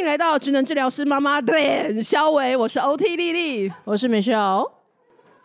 [0.00, 4.66] 迎来到职能治疗师妈妈脸萧玮，我是 OT 丽丽，我是 Michelle，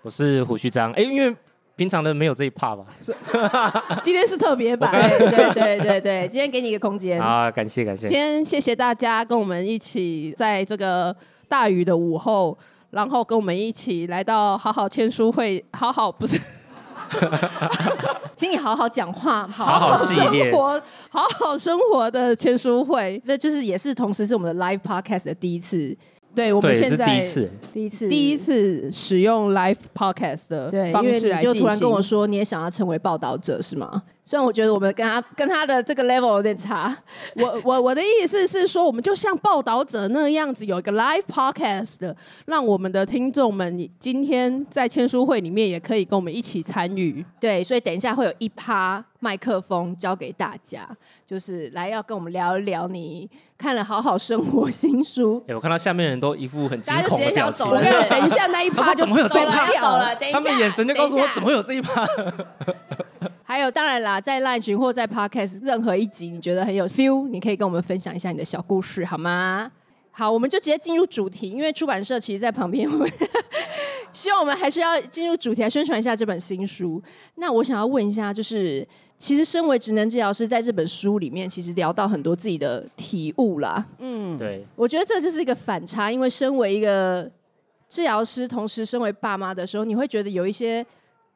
[0.02, 0.94] 我是胡须章。
[0.94, 1.36] 哎，因为
[1.76, 2.86] 平常的没有这一 part 吧？
[3.02, 3.14] 是，
[4.02, 4.90] 今天是特别版。
[4.94, 7.22] 对对对对对，今天给你一个空间。
[7.22, 8.08] 啊，感谢感谢。
[8.08, 11.14] 今天谢谢大家跟我们一起在这个
[11.50, 12.58] 大雨的午后，
[12.92, 16.40] 然后跟我们一起来到好好签书会，好好不是。
[18.36, 25.96] 请你好好讲话，好好生活，好好生活的签书会，那就是也是同时是我们的 live podcast 的第一次。
[26.36, 31.54] 对，我们现在第一次，第一次，第一次使用 live podcast 的方式来进行。
[31.54, 34.04] 就突然跟我说，你也想要成为报道者是吗？
[34.28, 36.98] 虽然我觉得我们跟他跟他的这个 level 有点差，
[37.36, 47.24] 我我我的意思是说，我们就像报道者那样子，有一个 live podcast 的，让我们的听众们，今天在签书会里面也可以跟我们一起参与。
[47.40, 50.90] 对，所以等一下会有一趴麦克风交给大家，
[51.24, 55.40] 就是来要跟我们聊一聊你看了好好生活新书。
[55.48, 57.64] 哎，我看到下面人都一副很惊恐的表情。
[57.70, 59.68] 我等一下那一趴就怎么会有这一趴？
[59.80, 62.04] 走了，等一下，他们眼神就告诉我怎么会有这一趴。
[63.44, 69.72] 还有，当然啦，在 LINE 群或在 Podcast 任何一集，你觉得很有 feel，你可以跟我们分享一下你的小故事，好吗？
[70.12, 73.12] 好，我们就直接进入主题，因为出版社其实在旁边，我们
[74.14, 77.04] 希望我们还是要进入主题来宣传一下这本新书。
[77.36, 78.88] 那我想要问一下，就是
[79.18, 83.86] 其实身为职能治疗师，在这本书里面，其实聊到很多自己的体悟啦。
[84.00, 87.30] 嗯，对，我觉得这就是一个反差，因为身为一个
[87.90, 90.86] 治疗师，同时身为爸妈的时候，你会觉得有一些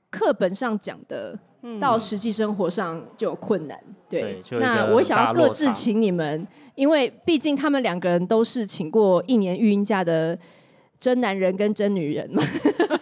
[0.09, 1.37] 课本上讲的。
[1.79, 4.41] 到实际生活上就有困难，对。
[4.47, 10.37] 对，那我想要各自请你们，因为毕竟他们两个人都是请过一年育婴假的
[10.99, 12.41] 真男人跟真女人嘛。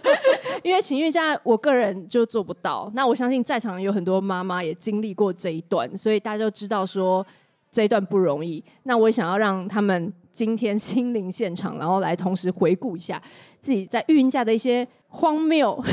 [0.63, 2.91] 因为请育婴假，我个人就做不到。
[2.95, 7.25] 那我相信在场有很多妈妈也经历过这一段，所以大家都知道说
[7.71, 8.63] 这一段不容易。
[8.83, 13.21] 那我想要让他们今天亲临现场，然后来同时回顾一下
[13.61, 14.87] 自己在育婴假的一些。
[15.09, 15.83] 荒谬，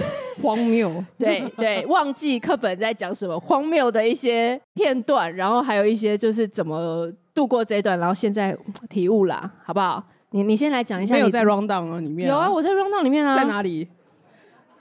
[0.42, 8.56] 荒谬， 对对，忘记课本在讲什么，荒谬的一些片段，然后还有一些就是怎么度过这一段，然后现在
[8.88, 10.02] 体悟啦，好不好？
[10.30, 13.88] 你你先来讲一下，没有在 rundown 里面，有啊，我在 rundown 里面啊，在哪里？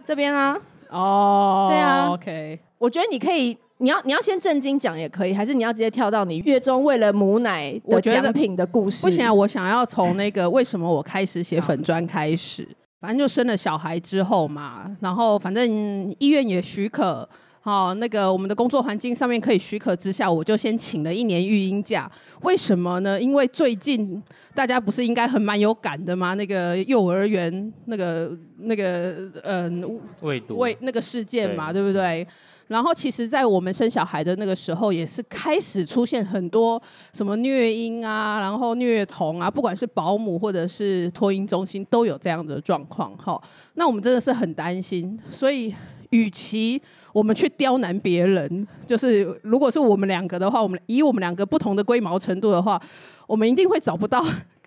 [0.03, 0.59] 这边啊，
[0.89, 9.03] 哦，对啊，OK，我觉得你可以，你要你要先正经讲也可以，还是你要直接跳到你月中为了母奶的奖品的故事？
[9.03, 12.67] 不行啊，我想要从那个为什么我开始写粉砖开始。
[13.03, 17.27] 反正就生了小孩之后嘛，然后反正医院也许可，
[17.59, 22.09] 好，那个我们的工作环境上面可以许可之下，我就先请了一年育婴假。
[22.43, 23.19] 为什么呢？
[23.19, 24.23] 因为最近
[24.55, 26.33] 大家不是应该很蛮有感的吗？
[26.35, 32.25] 那个幼儿园那个那个嗯未毒喂那个事件嘛，对，对不对？
[32.67, 36.81] 然后其实，在我们生小孩的那个时候，也是开始出现很多
[37.13, 43.15] 什么虐婴啊，然后虐童啊，不管是保姆或者是托婴中心，都有这样的状况。
[43.17, 43.41] 哈，
[43.75, 45.19] 那我们真的是很担心。
[45.29, 45.75] 所以，
[46.11, 46.81] 与其
[47.11, 52.81] 我们去刁难别人，就是如果是我们两个的话，我们以我们两个不同的龟毛程度的话，
[53.27, 54.23] 我们一定会找不到。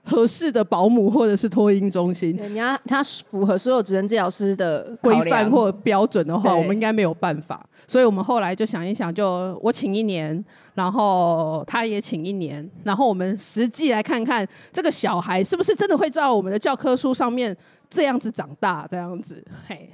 [0.07, 7.67] 合适的保姆或者是托婴中心，你要他符合所有职能治疗师的规范或标准的话，我们应该没有办法。
[7.89, 10.45] 所以我们后来就想一想，就我请一年，
[10.75, 17.57] 然后他也请一年，然后我们实际来看看这个小孩是不是真的会照我们的教科书上面
[17.91, 19.45] 这样子长大，这样子。
[19.67, 19.91] 嘿，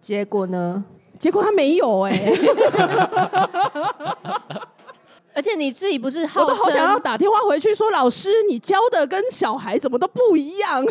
[0.00, 0.84] 结果呢？
[1.18, 2.32] 结果他没有哎、欸。
[5.36, 10.82] 而且你自己不是好，我都好想要打电话回去说，老师，你教的跟小孩怎么都不一样。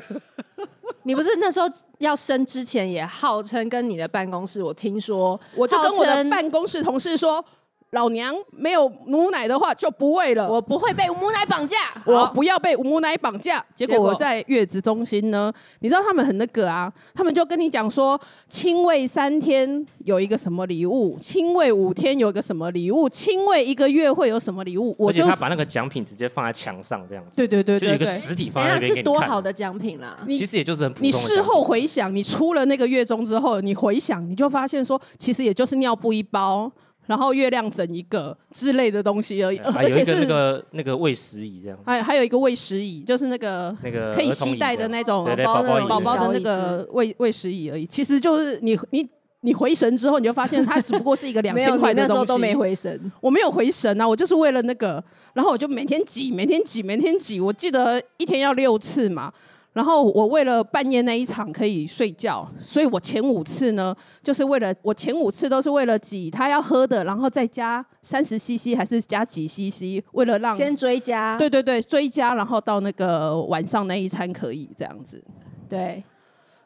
[1.02, 1.68] 你不是那时候
[1.98, 7.44] 要生之前也号称跟你的办公室，我听说，我就跟我的办公室同事说。
[7.92, 13.64] 老娘没有母奶的话就不喂了，我不会被母奶绑架，我不要被母奶绑架。
[13.74, 18.20] 结果我在月子中心呢，你知道他们很那个啊，他们就跟你讲说，
[18.50, 24.94] 亲喂三天有一个什么礼物，亲喂五天有一个什么礼物，亲喂一个月会有什么礼物。
[25.00, 28.86] 我就他把那个奖品直接放在墙上这样子，对对对，就一个实体放在那。
[28.86, 30.18] 是多好的奖品啦！
[30.28, 31.08] 其实也就是很普通。
[31.08, 36.72] 你事后回想，你出了那个月中之后，你回想，你就发现说，其实也就是尿布一包。
[37.08, 41.78] 然后月亮整一个之类的东西而已，而且是那个那个喂食椅这样。
[41.86, 47.86] 还还有一个喂食椅，就是那个那个可以携带的那种宝宝宝宝的那个喂喂食椅而已。
[47.86, 49.08] 其实就是你你
[49.42, 52.08] 你回神之后，你就发现它只不过是一个两千 块的东西。
[52.08, 55.04] 那时候都没回神，我没有回神啊，我就是为了那个，
[55.34, 57.40] 然后我就每天挤，每天挤，每天挤。
[57.40, 59.32] 我记得一天要六次嘛。
[59.76, 63.94] 然后我为了半夜那一场可以睡觉，所以我前五次呢，
[64.24, 75.22] 就是为了我前五次都是为了挤他要喝的，然后再加三十 CC 还是加几 CC，为了让先追加，对对对，追加，然后到那个晚上那一餐可以这样子。
[75.68, 76.02] 对，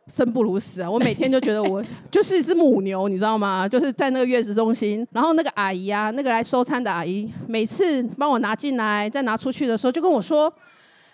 [0.05, 0.91] 生不如死啊！
[0.91, 3.65] 我每天就觉得我就是一只母牛，你知道吗？
[3.67, 10.53] 就是在那个月子中心，然后那个阿姨啊，那个来收餐的阿姨，每次帮我拿进来再拿出去的时候，就跟我说。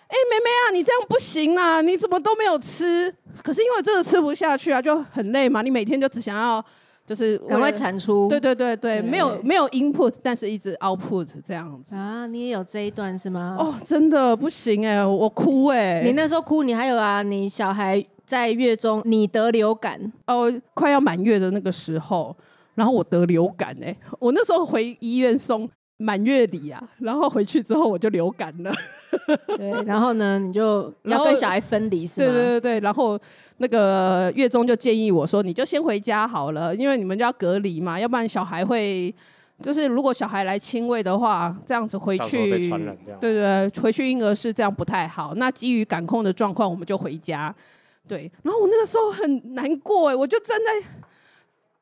[0.08, 1.80] 哎，妹妹啊，你这样不行啊！
[1.80, 3.12] 你怎么都没有吃？
[3.42, 5.62] 可是因为真的吃不下去啊，就很累嘛。
[5.62, 6.64] 你每天就只想要
[7.04, 8.28] 就是赶快产出。
[8.28, 11.96] 对对对对，对没有没有 input，但是一直 output 这样子。
[11.96, 13.56] 啊，你也有这一段是吗？
[13.58, 16.02] 哦，真的不行哎，我哭哎。
[16.04, 17.22] 你那时候哭，你还有啊？
[17.22, 22.36] 你小孩在月中，你得流感哦，快要满月的那个时候，
[22.76, 25.68] 然后我得流感哎，我那时候回医院送。
[25.98, 28.72] 满月礼啊， 然后回去之后我就流感了。
[29.56, 32.26] 对，然后呢，你就要跟小孩分离是吗？
[32.26, 33.18] 对对对对，然后
[33.58, 39.14] 那个月中就建议我说，你就先回家好了，因为你们就要隔离嘛，要不然小孩会，
[39.62, 42.70] 就是如果小孩来亲喂的话，这样子回去，
[43.18, 45.34] 对对，回去婴儿室这样不太好。
[45.36, 47.54] 那基于感控的状况，我们就回家。
[48.06, 50.88] 对，然后我那个时候很难过哎，我就站在。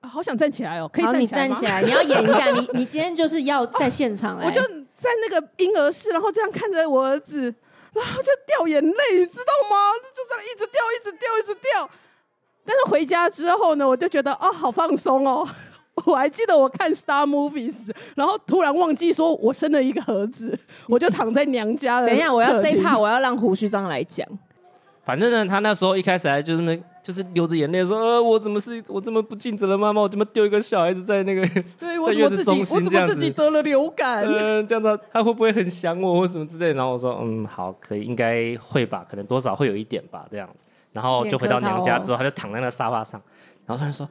[0.09, 0.89] 好想站起来哦！
[0.93, 1.55] 可以站起来吗？
[1.55, 2.51] 你站起来，你要演一下。
[2.51, 4.47] 你你今天就是要在现场来。
[4.47, 4.61] 我就
[4.95, 7.43] 在那个婴儿室，然后这样看着我儿子，
[7.93, 9.93] 然后就掉眼泪，你知道吗？
[10.15, 11.91] 就这样一直掉，一直掉，一直掉。
[12.67, 15.47] 但是回家之后呢，我就觉得哦，好放松哦。
[16.07, 17.75] 我还记得我看 Star Movies，
[18.17, 20.59] 然后突然忘记说我生了一个儿子，
[20.89, 22.07] 我就躺在娘家了。
[22.09, 24.27] 等一下，我要这一 part，我要让胡须章来讲。
[25.05, 30.01] 反正呢，他那时候一开始还就是那，就是流着眼泪说：“呃，我怎么是，我这么不尽责的妈妈？
[30.01, 31.47] 我怎么丢一个小孩子在那个
[31.79, 32.87] 对在月子中心这样子？
[32.87, 34.25] 我怎么自己得了流感？
[34.25, 43.21] 嗯、呃，这样子他会不会很想我或什么之类的？”然后我说：“嗯，好，可以，应该会吧，可能多少会有一点吧，这样子。”然后就回到娘家之后，他就躺在那个沙发上，
[43.67, 44.09] 然后突然说：“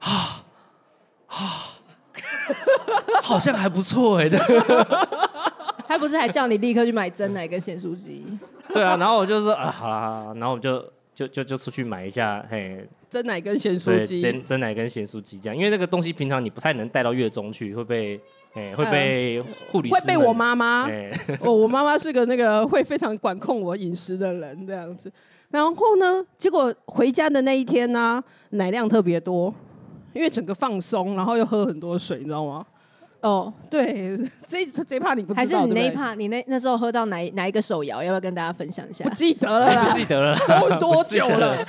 [0.00, 0.42] 啊
[1.28, 1.38] 啊，
[3.22, 4.38] 好像还不错哎、欸。
[5.86, 8.26] ”他不是还叫你立刻去买真奶跟咸酥鸡？
[8.72, 10.82] 对啊，然后我就说啊，好了好了，然后我就
[11.14, 18.20] 就就就出去买一下，嘿，蒸奶跟咸酥鸡，蒸蒸奶跟咸酥鸡这样，因为那个东西平常你不太能带到月中去，会被，
[18.54, 21.10] 哎，会被护理师、呃，会被我妈妈，嘿
[21.40, 25.12] 哦，我妈妈是个那个会非常管控我饮食的人，这样子。
[25.50, 29.54] 然后呢，结果回家的那一天呢、啊，奶量特别多，
[30.14, 32.64] 因为整个放松，然后又喝很多水，你知道吗？
[33.22, 36.14] 哦，oh, 对， 这这怕你不知道，还是你那一趴？
[36.14, 38.02] 你那那时候喝到哪哪一个手摇？
[38.02, 39.04] 要不要跟大家分享一下？
[39.04, 41.64] 不记得了，不记得了，都多久了？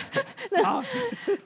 [0.63, 0.83] 好，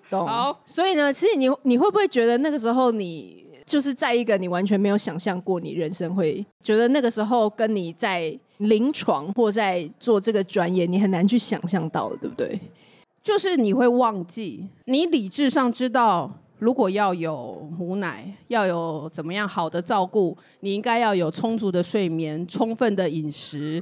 [0.10, 0.26] 懂。
[0.26, 12.58] 好，所以呢，其实你你会不会觉得那个时候你就是在一个你完全没有想象过你人生会觉得那个时候跟你在临床或在做这个专业，你很难去想象到的，对不对？
[13.22, 16.32] 就是你会忘记，你理智上知道。
[16.60, 23.82] 如果要有母奶，要有怎么样好的照顾，你应该要有充足的睡眠、充分的饮食，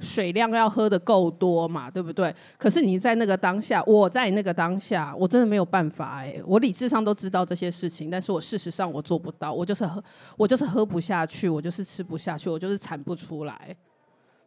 [0.00, 2.34] 水量要喝的够多嘛，对不对？
[2.56, 10.02] 可是你在那个当下，我在那个当下，我真的没有办法哎，我理智上都知道这些事情，但是我事实上我做不到，我就是喝，
[10.38, 13.76] 我就是喝不下去，我就是吃不下去，我就是产不出来，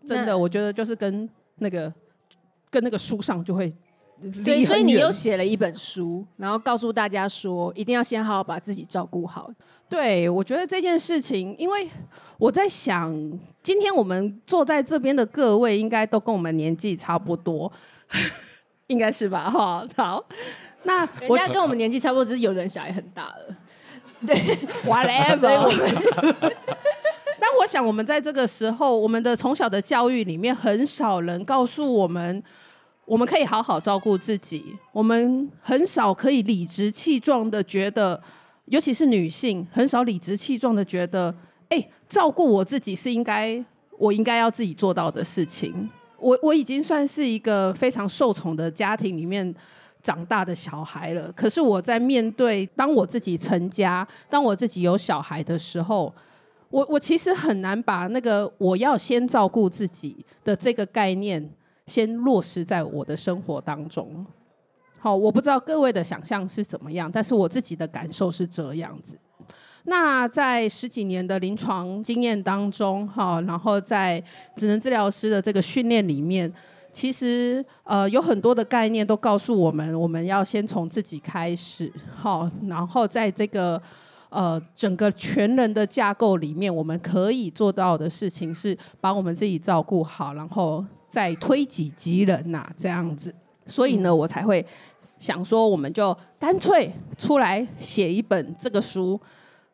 [0.03, 1.93] 真的，我觉得就是跟那个
[2.71, 3.71] 跟那个书上就会。
[4.43, 9.51] 对，所以你又写了一本书，然后告诉大家说，一定要先好好把自己照顾好。
[9.89, 11.89] 对，我觉得这件事情，因为
[12.37, 13.11] 我在想，
[13.63, 17.71] 今天我们坐在这边的各位，应该都跟我们年纪差不多，
[18.87, 19.49] 应该是吧？
[19.49, 20.23] 哈，好，
[20.83, 23.57] 那人家跟我们年纪差不多，只是有人小孩很大了。
[24.25, 24.35] 对，
[24.85, 25.49] whatever。
[27.39, 32.43] 但我想，我们在这个时候，我们的从小的教育里面，很少人告诉我们。
[33.11, 34.73] 我们可以好好照顾自己。
[34.93, 38.23] 我们很少可以理直气壮的觉得，
[38.67, 41.35] 尤其是女性，很少理直气壮的觉得，
[41.67, 43.61] 哎，照顾我自己是应该，
[43.97, 45.89] 我应该要自己做到的事情。
[46.17, 49.53] 我我已经算是一个非常受宠的家庭里面
[50.01, 51.29] 长大的小孩了。
[51.33, 56.13] 可是我在面对当我自己成家，当我自己有小孩的时候，
[56.69, 61.51] 我我其实很难把那个我要先照顾自己的这个概念。
[61.91, 64.25] 先落实在我的生活当中。
[64.97, 69.19] 好，我不知道各位的想象是怎么样，但是我自己的感受是这样子。
[69.83, 74.23] 那在十几年的临床经验当中，哈，然后在
[74.55, 76.53] 职能治疗师的这个训练里面，
[76.93, 83.81] 其实呃有很多的概念都告诉我们，我们要先从自己开始，好，然后在这个
[84.29, 90.85] 呃整个全人的架构里面，我们可以做到的事情是把我们自己照顾好，然后。
[91.11, 93.35] 再推己及人呐、啊，这样子。
[93.67, 94.65] 所以呢，我才会
[95.19, 99.19] 想说，我们就干脆出来写一本这个书，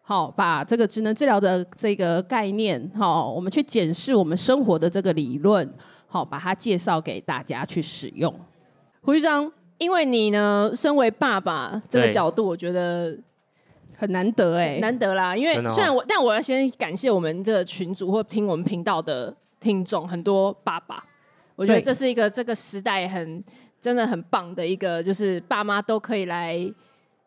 [0.01, 5.73] 好，把这个职能治疗的这个概念，好，我们去检视我们生活的这个理论，
[6.07, 8.33] 好，把它介绍给大家去使用。
[9.01, 13.17] 胡局长，因为你呢，身为爸爸这个角度，我觉得
[13.95, 15.35] 很难得哎，难得啦。
[15.35, 21.03] 因为虽然我，但我要先感谢我们这个群组或听我们频道的听众，很多爸爸，
[21.57, 23.43] 我觉得这是一个这个时代很。
[23.79, 26.59] 真的很棒的一个，就是爸妈都可以来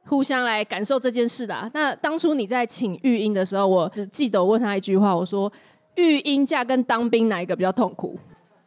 [0.04, 1.70] 互相来感受这件事的啊。
[1.72, 5.50] 那当初你在请育婴的时候，我只记得我问他一句话，我说：
[5.94, 8.18] 育婴假跟当兵哪一个比较痛苦？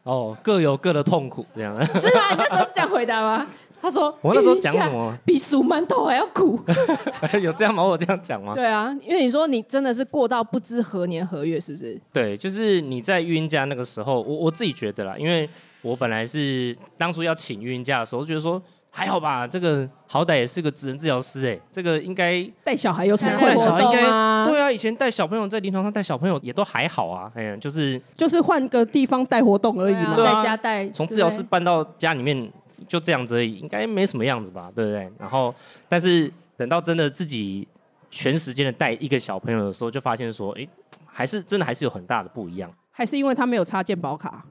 [0.03, 2.31] 哦，各有各的痛苦，这样是吗？
[2.31, 3.47] 你那时候是这样回答吗？
[3.83, 5.15] 他说：我那时候讲什么？
[5.23, 6.59] 比数馒头还要苦。
[7.39, 7.83] 有这样吗？
[7.83, 8.53] 我这样讲吗？
[8.55, 12.01] 对啊，因为你说你真的是过到不知何年何月，是不是？
[12.11, 15.47] 对，就是你在育婴假那个时候，我我自己觉得啦，因为。
[15.83, 23.83] 我本来是当初要请育婴假的时候，觉得说还好吧，这个好歹也是个职能治疗师哎，这个应该带小孩有什么困难？
[23.83, 24.01] 应该
[24.49, 32.49] 对啊，以前带小朋友在临床上带小朋友也都还好啊，哎，就是就是换个地方带活动而已嘛，在家带，从治疗室搬到家里面
[32.93, 35.11] 就这样子而已，应该没什么样子吧，对不对？
[35.17, 35.51] 然后，
[35.89, 37.67] 但是等到真的自己
[38.11, 40.67] 全时间的带一个小朋友的时候，就发现说，哎，
[41.07, 44.45] 还是真的还是有很大的不一样，还是因为他没有插健保卡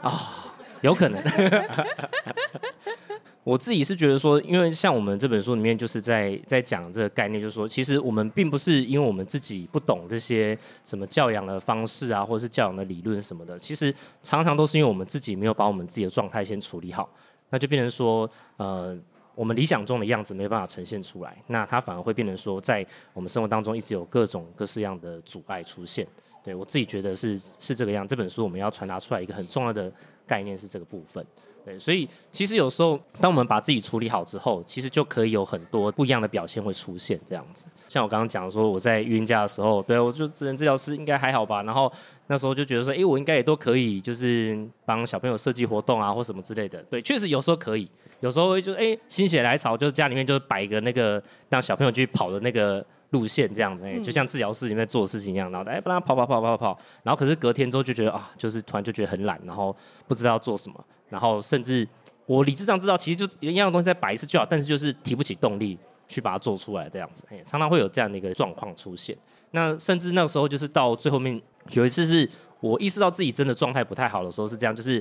[0.00, 0.46] 啊。
[0.82, 1.22] 有可能，
[3.44, 17.08] 我自己是觉得说，因为像我们这本书里面就是在在讲这个概念，就是说，其实我们并不是因为我们自己不懂这些什么教养的方式啊，或者是教养的理论什么的，其实常常都是因为我们自己没有把我们自己的状态先处理好，
[17.52, 18.98] 那就变成说，呃，
[19.36, 26.04] 我们理想中的样子没办法呈现出来，那它反而会变成说，在我们生活当中一直有各种各式样的阻碍出现。
[26.42, 29.92] 对，我自己觉得是是这个样，这本书我们要传达出来一个很重要的。
[30.24, 31.26] 概念是这个部分，
[31.64, 37.18] 对，所以其实有时候，当我们把自己处理好之后，其实就可以有很多不一样的表现会出现。
[37.26, 41.62] 这样子，像我刚刚讲说，我在育婴假的时候，对，我就职能治疗师应该还好吧。
[41.62, 41.92] 然后
[42.26, 46.82] 那时候就觉得说，哎，我应该也都可以，就是帮小朋友设计活动啊，或什么之类的。
[46.90, 47.88] 对，确实有时候可以，
[48.20, 52.84] 有时候就哎心血来潮，就家里面就摆一个那个让小朋友去跑的那个。
[53.12, 59.76] 路线这样子，哎，就像治疗室里面做的事情一样，然后哎，不让他跑跑跑跑跑，然后可是隔天之后就觉得啊，就是突然就觉得很懒，然后
[60.08, 61.86] 不知道做什么，然后甚至
[62.26, 65.78] 我理智上知道，其实就一样的东西再摆一次就好，但是就是提不起动力
[66.08, 69.16] 去把它做出来这样子，常常会有这样的一个状况出现。
[69.50, 71.40] 那甚至那个时候就是到最后面
[71.72, 72.28] 有一次是
[72.60, 75.00] 我意识到自己真的状态不太好的时候是这样，就是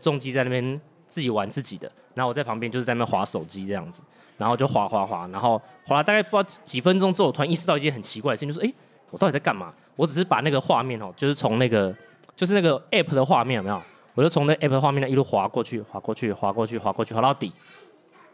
[0.00, 4.02] 重机在那边自己玩自己的，然后我在旁边就是在那边滑手机这样子。
[4.38, 8.72] 然后就滑滑滑，然后滑了大概不知道几分钟之后，我突然意识到一件很奇怪的事情，就是哎，
[9.10, 9.70] 我到底在干嘛？
[9.96, 11.94] 我只是把那个画面哦，就是从那个
[12.34, 13.82] 就是那个 app 的画面有没有？
[14.14, 17.52] 我就从那 app 的画面那一路滑过去，滑过去，滑过去，滑过去，滑到底，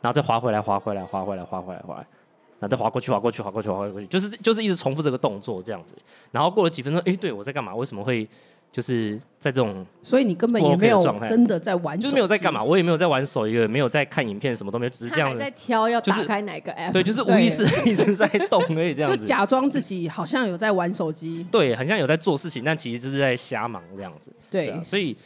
[0.01, 5.95] 然后再滑回来，滑回来，滑回来，滑回来，滑，然后再滑过去，滑过去，滑过去，滑过去，就是就是一直重复这个动作这样子。
[6.31, 7.75] 然后过了几分钟，哎，对我在干嘛？
[7.75, 8.29] 为什么会？
[8.73, 15.39] 就是在这种，所以你根本也没有真的在玩，就是没有在干嘛，我也没有在玩手机，没有在看影片，什么都没有，只是这样子。
[15.39, 19.17] 在挑要打开哪个 app，对，就是无意识 一直在动而已，这样子。
[19.17, 24.31] 就假装自己好像有在玩手机，对，很像有在做事情，但其实就是在瞎忙这样子。
[24.51, 25.17] 对，所以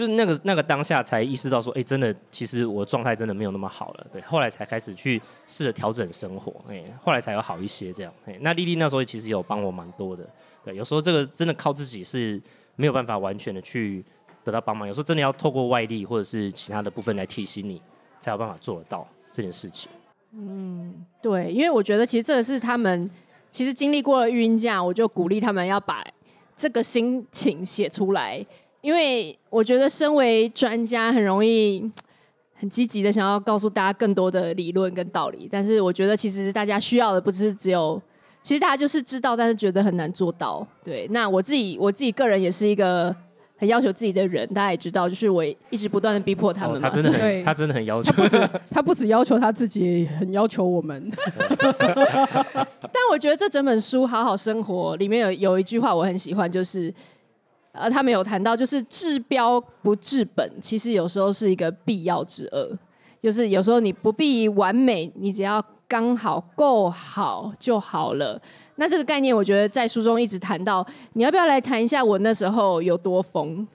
[0.00, 4.06] 就是那个那个当下才意识到说，哎，真的，其实我状态真的没有那么好了。
[4.12, 8.12] 对，后来才开始去试着调整生活，哎，后来才有好一些这样。
[8.24, 10.26] 哎，那丽丽那时候其实有帮我蛮多的。
[10.64, 12.40] 对，有时候这个真的靠自己是。
[12.76, 14.02] 没有办法完全的去
[14.42, 17.82] 得到帮忙，有时候真的要透过外力或者是其他的部分来提醒你，
[18.20, 19.90] 才有办法做得到这件事情。
[20.32, 23.10] 嗯，对，因为我觉得其实这个是他们
[23.50, 26.02] 其实经历过了孕假，我就鼓励他们要把
[26.56, 28.42] 这个心情写出来，
[28.80, 31.90] 因为我觉得身为专家很容易
[32.58, 38.00] 很积极的想要告诉大家更多的理论跟道理，但是我觉得其实大家需要的不是只有。
[38.42, 40.66] 其实大家就是知道，但是觉得很难做到。
[40.82, 43.14] 对，那我自己我自己个人也是一个
[43.58, 46.78] 很要求自己的人，大家也知道，就是我一直不断的逼迫他们。
[46.78, 48.10] 哦、他真的很，对他真的很要求。
[48.12, 51.10] 他不止， 他不止要求他自己，很要求我们。
[52.80, 56.90] 但我觉得这整本书《好好生活》里面有有一句话我很喜欢，就是
[57.80, 62.78] 呃，他们有谈到，就是治标不治本，其实有时候是一个必要之恶。
[63.22, 65.64] 就是有时候你不必完美，你只要。
[65.90, 68.40] 刚好够好就好了。
[68.76, 70.86] 那这个概念，我觉得在书中一直谈到。
[71.14, 73.66] 你要不要来谈一下我那时候有多疯？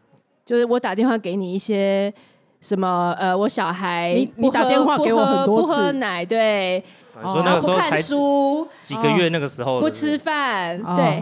[0.45, 2.13] 就是我打电话给你一些
[2.61, 3.13] 什么？
[3.19, 6.81] 呃，我小孩你你打电话给我很多次，不喝奶，对，
[7.21, 11.21] 说那个时候不看书，几个月那个时候不吃饭，对，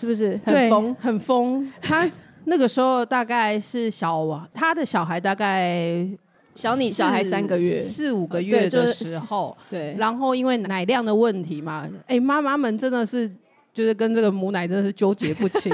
[0.00, 0.94] 是不是很疯？
[0.96, 1.72] 很疯。
[1.82, 2.10] 他
[2.46, 6.08] 那个时候大概是小，他的小孩大概。
[6.56, 13.30] 小你小孩三个月，四五个月的时候，对，然后因为奶量的问题嘛，哎，妈妈们真的是
[13.72, 15.72] 就是跟这个母奶真的是纠结不清。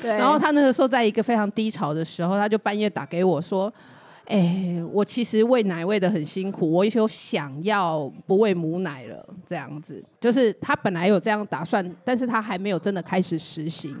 [0.00, 3.70] 对， 然后他那个时候在一个非常低潮的时候，他就半夜打给我说
[4.28, 13.96] ：“哎，我其实喂奶喂的很辛苦，我有想要不喂母奶了，这样子，就是他本来有这样打算，但是他还没有真的开始实行。”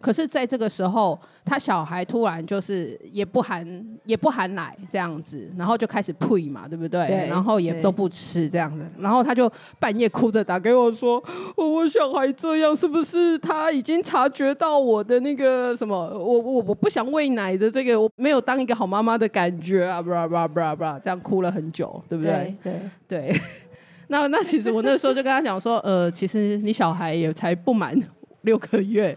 [0.00, 7.06] 可是，在这个时候，他小孩突然就是也不含也不含奶这样子，然后就开始呸嘛，对不对？
[7.06, 11.22] 对，然后也都不吃这样子，然后他就半夜哭着打给我说
[11.56, 15.96] ：“我小孩这样，是不是他已经察觉到我的那个什么？
[15.96, 22.56] 我我我不想喂奶的这个，我没有当一个好妈妈的感觉啊！”布拉布拉布拉布拉，这样哭了很久，对不对？
[22.62, 22.72] 对
[23.06, 23.40] 对，对。
[24.08, 27.94] 那那其实我那时候就跟他讲说：“呃，其实你小孩也才不满
[28.40, 29.14] 六个月。”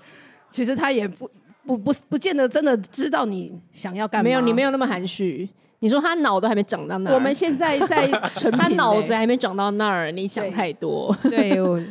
[0.53, 1.27] 其实他也不
[1.65, 4.23] 不不不见得真的知道你想要干嘛。
[4.23, 5.49] 没有，你没有那么含蓄。
[5.79, 7.15] 你说他脑都还没长到那儿。
[7.15, 11.13] 我们现在在成品， 他脑子还没长到那儿，你想太多。
[11.23, 11.81] 对，我，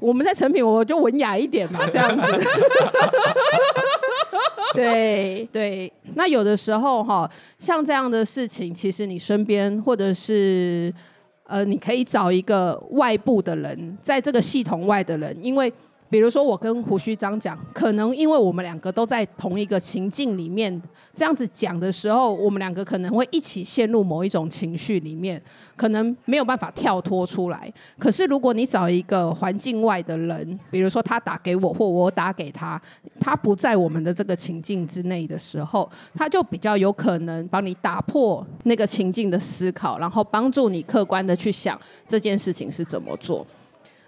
[0.00, 2.48] 我们在成品，我就文雅一点嘛， 这样子。
[4.72, 10.92] 对 对，那有的时候哈，像这样的事情，其实你身边或者是
[11.46, 15.70] 呃，你可以找一个外部的人，在这个系统外的人，因为。
[16.08, 20.80] 比如说，我跟胡须张讲，可能因为我们两个都在同一个情境里面，
[21.14, 25.42] 这样子讲的时候，我们两个可能会一起陷入某一种情绪里面，
[25.74, 27.72] 可能没有办法跳脱出来。
[27.98, 32.80] 可是，如果你找一个环境外的人，比如说他打给我，或我打给他，
[33.20, 43.44] 他不在我们的这个情境之内的时候，他就比较有可能帮你打破那个情境的思考，然后帮助你客观的去想这件事情是怎么做。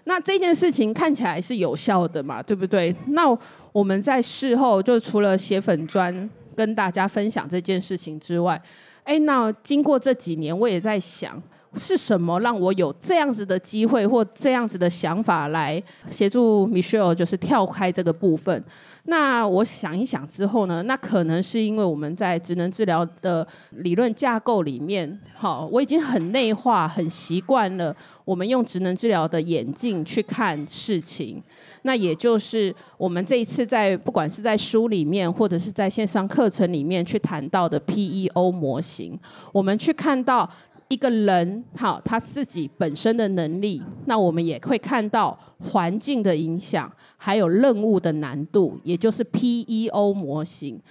[0.05, 2.95] 那这件事情看起来是有效的嘛，对不对？
[3.07, 3.37] 那
[3.71, 8.59] 我们在事后就除了写粉专跟大家分享这件事情之外，
[9.03, 11.41] 哎，那经过这几年，我也在想，
[11.75, 18.63] 是什么让我有这样子的机会或这样子的想法来协助 Michelle，就是跳开这个部分。
[19.09, 31.41] 那我想一想之后呢，那可能是因为我们在职能治疗的理论架构里面，好，我已经很内化、很习惯了，我们用职能治疗的眼镜去看事情。
[31.81, 39.19] 那也就是我们这一次在不管是在书里面，或者是在线上课程里面去谈到的 PEO 模型，
[39.51, 40.49] 我们去看到。
[40.89, 50.81] 一个人好，他自己本身的能力，那我们也会看到环境的影响，还有任务的难度，也就是 PEO 模型。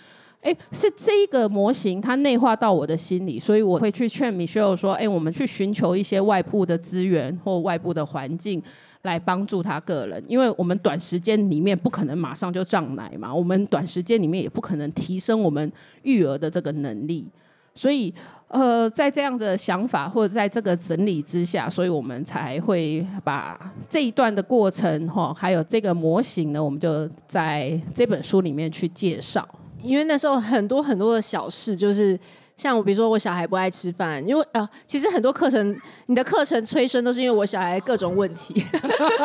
[0.42, 8.62] 诶，是这个模型它内化到我的心里，所以我会去劝 Michelle 说：诶，我们去寻求一些外部的资源或外部的环境
[9.02, 17.26] 来帮助他个人，因为我们短时间里面不可能马上就涨奶嘛，我们短时间里面也不可能提升我们育儿的这个能力，
[17.74, 18.14] 所以。
[18.48, 29.48] 呃，在这样的想法或者在这个整理之下，所以我们才会把这一段的过程哈，还有这个模型呢，我们就在这本书里面去介绍。
[29.82, 32.18] 因为那时候很多很多的小事，就是。
[32.59, 38.66] 像我，比如说我小孩不爱吃饭，因为呃，其实很多课程，你的课程催生都是因为我小孩各种问题。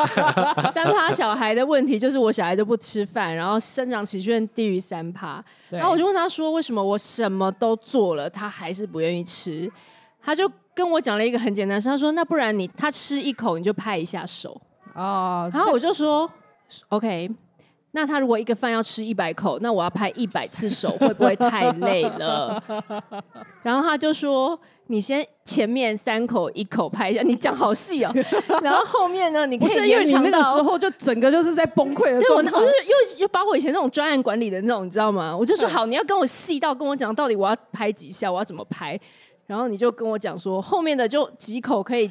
[0.71, 5.43] 三趴小孩的问题就是我小孩都不吃饭，然后生长期居然低于三趴。
[5.69, 9.69] 然后我就问他说，为什么我什么都做了，他还是不愿意吃？
[10.21, 14.61] 他就跟我讲了一个很简单的事，他说，那不然你他吃一口你就拍一下手。
[14.93, 16.29] 哦，然后我就说
[16.89, 17.31] ，OK。
[17.95, 22.61] 那他如果一个饭要吃一百口，那我要拍一百次手，会不会太累了？
[23.61, 28.11] 然后他就说：“你先前面三口一口拍一下，你讲好细哦。
[28.63, 32.49] 然后后面呢，你可以不是因为你那个时候就整个就是在崩溃的状态。
[32.49, 35.37] 对，我我就又又把我以前那种专案管理的那种，你知道吗？
[35.37, 38.99] 我就说好，你要跟我细到跟我讲到底我要拍几下，我要怎么拍。
[39.45, 42.09] 然后你就跟我讲说，后面的就几口可以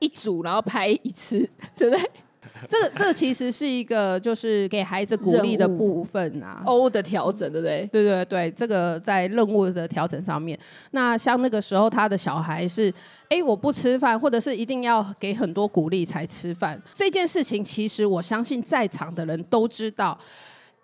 [0.00, 2.10] 一组，然后拍一次，对不对？”
[2.68, 7.88] 这个这个其实是一个就是给孩子鼓励的部分啊，O 的调整，对不对？
[7.92, 10.58] 对对对，这个在任务的调整上面。
[10.92, 12.92] 那像那个时候他的小孩是，
[13.28, 16.80] 哎，我不吃饭，或者是一定要给很多鼓励才吃饭。
[16.92, 20.18] 这件事情其实我相信在场的人都知道，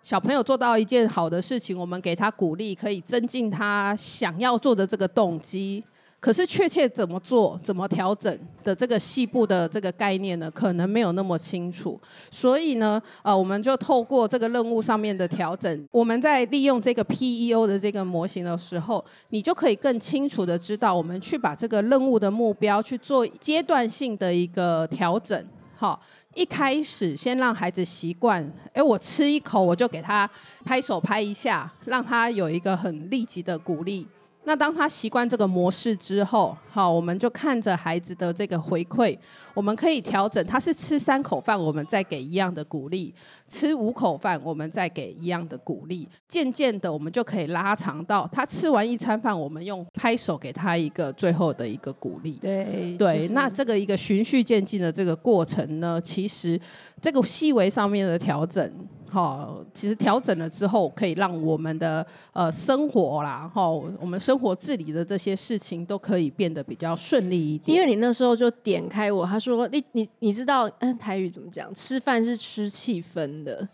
[0.01, 5.83] 小朋友做到一件好的事情，我们给他鼓励，可以增进他想要做的这个动机。
[6.21, 11.99] 可是确切怎么做、怎么调整的这个细部的这个概念呢，可能没有那么清楚。
[12.29, 25.43] 所以呢，呃，我们就透过这个任务上面的调整，我们在利用这个 PEO 的这个模型的时候，你就可以更清楚的知道，我们去把这个任务的目标去做阶段性的一个调整。
[25.75, 25.99] 好，
[26.35, 30.29] 一开始先让孩子习惯，哎，我吃一口我就给他
[30.63, 34.07] 拍手拍一下，让他有一个很立即的鼓励。
[34.43, 39.15] 那当他习惯这个模式之后，好，我们就看着孩子的这个回馈，
[39.53, 40.43] 我们可以调整。
[40.47, 43.13] 他是吃三口饭，我们再给一样的鼓励；
[43.47, 46.09] 吃五口饭，我们再给一样的鼓励。
[46.27, 52.39] 渐渐的，我们就可以拉长到他吃完一餐饭，我们用拍手给他一个最后的一个鼓励。
[52.41, 56.59] 对对，就是、那这个一个循序渐进的这个过程呢，其实
[56.99, 58.73] 这个细微上面的调整。
[59.11, 67.75] 好，其实调整了之后，可以让我们的呃生活啦，哈，我们生活自理的这些事情都可以变得比较顺利一点。
[67.75, 71.75] 因为你那时候就点开我，他说你你你知道，嗯，台语怎么讲？
[71.75, 73.67] 吃饭是吃气氛的。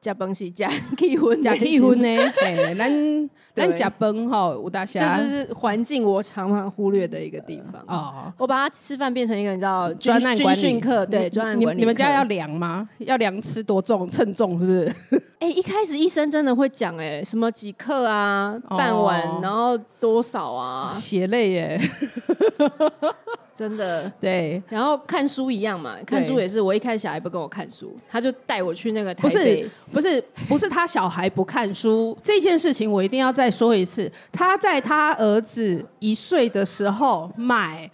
[0.00, 2.32] 加饭是加 气氛，加气氛呢？
[2.42, 8.32] 哎， 咱咱加饭吼，吴大侠，这就是环境我常常忽略的一个地方哦。
[8.38, 11.80] 我把它吃饭变成一个你知道专案管理课，对，专案管理。
[11.80, 12.88] 你们家要量吗？
[12.98, 15.22] 要量吃多重，称重是不是？
[15.40, 20.90] 哎，一开始医生真的会讲，哎，什么几克啊，半碗，然后多少啊？
[20.92, 21.80] 血泪耶。
[23.60, 26.58] 真的对，然后看书一样嘛，看书也是。
[26.58, 29.62] 我一开始小孩不跟我看书，他就带我去那个台北。
[29.92, 34.10] 不是不是不是他小孩不看书这件事情，我一定要再说一次。
[34.32, 37.90] 他在他儿子一岁的时候买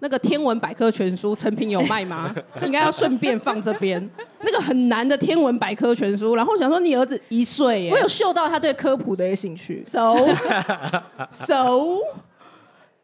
[0.00, 2.34] 那个天文百科全书，成品有卖吗？
[2.62, 4.10] 应该要顺便放这边。
[4.42, 9.82] 那个很难的天文百科全书，然后想说你儿子一岁，我有嗅到他对科普的兴趣。
[9.86, 10.14] So
[11.32, 11.96] so。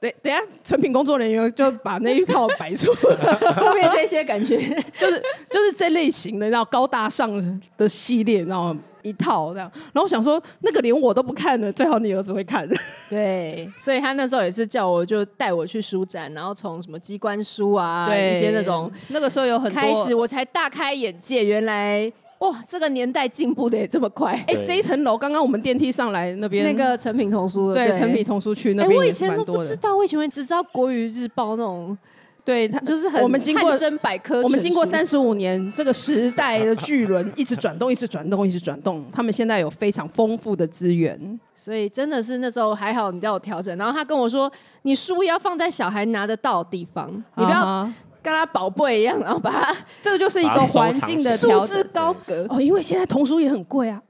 [0.04, 4.58] 等等下，成品工作人员就把那一套摆出来， 后面这些感觉
[4.98, 9.70] 就是就是这类型的，然后高大上的系列，然后一套这样。
[9.74, 12.68] 然后我想说，那个连我都不看的，最好你儿子会看。
[13.08, 22.12] 对，所以他那时候也是叫我就带我去书展，然后从什么机关书啊，对一些那种，那个时候有很多开始，我才大开眼界，原来。
[22.40, 24.32] 哇，这个年代进步的也这么快！
[24.48, 31.96] 哎，这一层楼刚刚我们电梯上来那边，那个成品童书，对，成品童书区那边，我以前都不知道，我以前只知道国语日报那种，
[32.44, 33.70] 对，它就是很我们经过
[34.02, 47.90] 百科，我们经过三十五年这个时代的巨轮一直转动，一直转动，一直转动，他们现在有非常丰富的资源，所以真的是那时候还好，你叫我调整，然后他跟我说，你书要放在小孩拿得到的地方，你不要。
[48.24, 52.58] 跟他宝贝一样，然后把它， 这个就是一个环境的束之高阁哦。
[52.60, 54.00] 因为现在童书也很贵啊。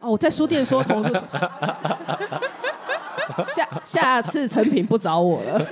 [0.00, 1.14] 哦，我在书店说童书，
[3.54, 5.60] 下下次成品不找我了。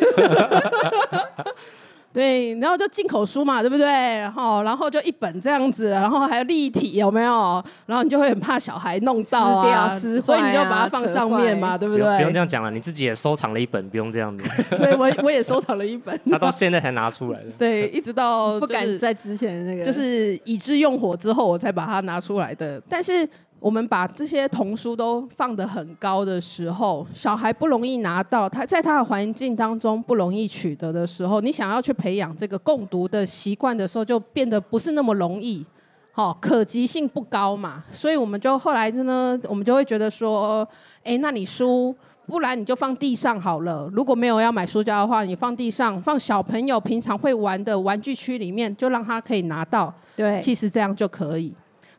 [2.15, 3.85] 对，然后就进口书嘛，对不对？
[3.87, 7.63] 然后，然后就一本这样子，然后还有立体，有没有？
[7.87, 12.05] 然后你就会很怕小孩弄到啊，撕掉，撕啊，所以你就把它放上面嘛，对不对？
[12.19, 14.49] 不用这样讲了，你自己也收藏了一本，不用这样子。
[14.79, 17.51] 所以我我也收藏了一本， 他到现在才拿出来的。
[17.59, 22.81] 对，一直到不敢在之前那个，就是已知用火之后，我才把它拿出来的。
[22.89, 23.29] 但是。
[23.65, 35.65] 我们把这些童书都放得很高的时候，小孩不容易拿到，他在他的环境当中不容易取得的时候，你想要去培养这个共读的习惯的时候，就变得不是那么容易，
[36.13, 37.83] 好，可及性不高嘛。
[37.91, 40.69] 所以我们就后来呢，我们就会觉得说，
[41.03, 41.97] 哎，那你书，
[42.27, 43.89] 不然你就放地上好了。
[43.95, 49.91] 如果没有要买书架的话，你放地上，放小朋友平常会玩的玩具区里面，就让他可以拿到。
[50.15, 51.55] 对，其实这样就可以。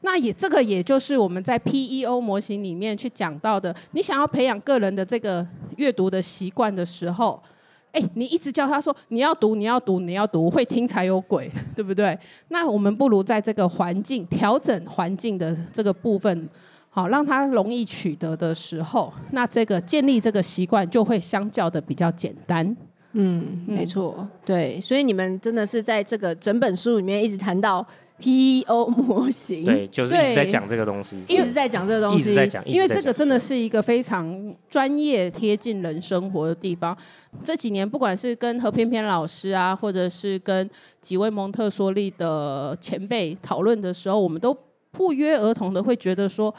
[0.06, 5.46] 那也这个也就是我们在 PEO 模型里面去讲到的，你想要培养个人的这个
[5.78, 7.42] 阅读的习惯的时候，
[7.92, 12.16] 哎，你一直叫他说你要读，你要读，你要读，会听才有鬼， 对不对？
[12.50, 16.48] 那我们不如在这个环境调整环境的这个部分，
[16.90, 22.78] 好让他容易取得的时候，那这个建立这个习惯就会相较的比较简单。
[23.14, 27.84] 嗯，没错，对，所以你们真的是在这个整本书里面一直谈到。
[28.22, 36.98] PEO 模型，对，就是一直在讲这个东西，一直在讲这个东西，一直在讲，因为这个真的是一个非常专业、贴近人生活的地方。
[37.44, 40.70] 这几年，不管是跟何翩翩老师啊，或者是跟
[41.02, 44.58] 几位蒙特梭利的前辈讨论的时候，我们都
[44.92, 46.54] 不约而同的会觉得说。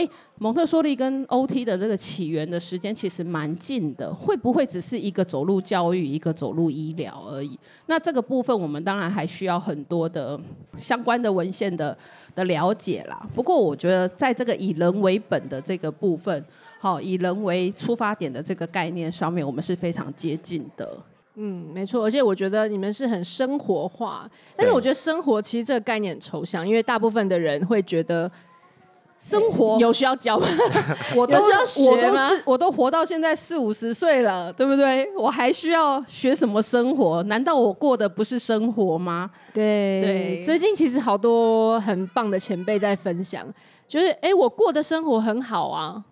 [0.00, 0.08] 哎，
[0.38, 7.58] 蒙特梭利跟 OT 的这个起源的时间其实蛮近的，会不会只是一个走路教育，一个走路医疗而已？
[7.84, 10.40] 那这个部分我们当然还需要很多的
[10.78, 11.94] 相关的文献的
[12.34, 13.28] 的了解啦。
[13.34, 16.42] 不过我觉得在这个以人为本的这个部分，
[16.78, 20.96] 好，以人为出发点的这个概念上面，我们是非常接近的。
[21.34, 28.30] 嗯，没错，而且我觉得你们是很生活化，但是我觉得生活其实这个概念很抽象，因为大部分的人会觉得。
[29.20, 30.46] 生活有需要教吗？
[31.14, 32.28] 我都需要学吗？
[32.30, 35.06] 我都是我都活到现在四五十岁了，对不对？
[35.16, 37.22] 我还需要学什么生活？
[37.24, 39.30] 难道我过的不是生活吗？
[39.52, 40.42] 对对。
[40.42, 43.46] 最近其实好多很棒的前辈在分享，
[43.86, 46.02] 就是哎，我过的生活很好啊，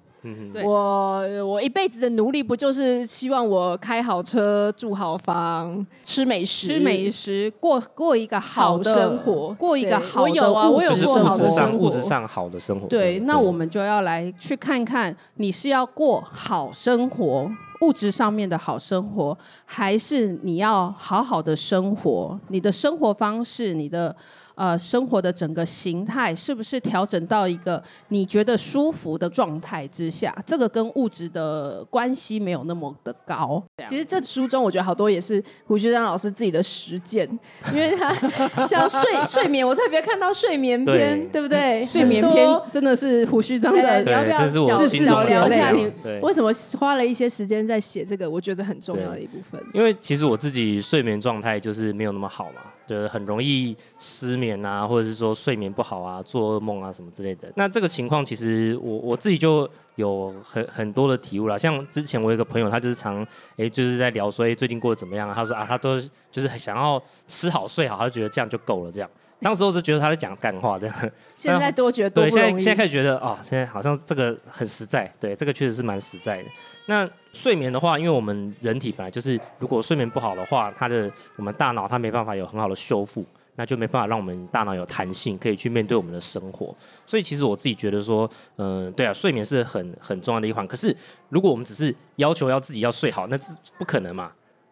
[0.65, 12.87] 我我一辈子的努力不就是希望我开好车、住好房、吃美食、吃美食，过过一个好的生活过一个好的我有啊物我有就是质过好物质上的生活物质上好的生活。
[12.89, 17.51] 对，那我们就要来去看看，你是要过好生活，
[17.83, 22.39] 物质上面的好生活，还是你要好好的生活？
[22.49, 24.17] 你的生活方式，你的。
[24.59, 30.35] 呃，生活的整个形态是不是调整到一个你觉得舒服的状态之下？
[30.45, 33.63] 这个跟物质的关系没有那么的高。
[33.89, 37.25] 其实这书中我觉得好多也是胡须章老师自己的实践，
[37.73, 38.13] 因为他
[38.67, 41.87] 像睡 睡眠，我特别看到睡眠篇，对，对不对？
[41.87, 45.89] 睡眠篇真的是胡须章的，你要不要小聊一下你
[46.21, 48.29] 为什么花了一些时间在写这个？
[48.29, 49.63] 我觉得很重要的一部分。
[49.73, 57.53] 因为其实我自己睡眠状态就是没有那么好嘛，就是很容易失眠啊，或者是说睡眠不好啊，做噩梦啊什么之类的。
[57.55, 61.59] 那这个情况其实我我自己就有很很多的体悟啦。
[61.59, 63.25] 像之前我有一个朋友，他就是常
[63.57, 65.35] 哎就是在聊说，哎最近过得怎么样啊？
[65.35, 68.91] 他说啊，他都就是想要吃好睡好，他就觉得这样就够了。
[68.91, 70.97] 这样，当时我是觉得他在讲干话这样。
[71.37, 72.31] 现在多觉得多对。
[72.31, 75.13] 现在现在开始觉得哦，现在好像这个很实在。
[75.21, 76.49] 对，这个确实是蛮实在的。
[76.87, 83.25] 那睡眠的话，因为我们人体本来就是，如果睡眠不好的话，它的我们大脑它没办法有很好的修复。
[83.61, 86.73] 那就没办法让我们大脑有弹性，可以去面对我们的生活。
[87.05, 90.65] 所以其实我自己觉得说，嗯、对啊，睡眠是很很重要的一环。
[90.69, 90.97] 可是
[91.29, 94.31] 如果我们只是要求要自己要睡好，那是不可能嘛。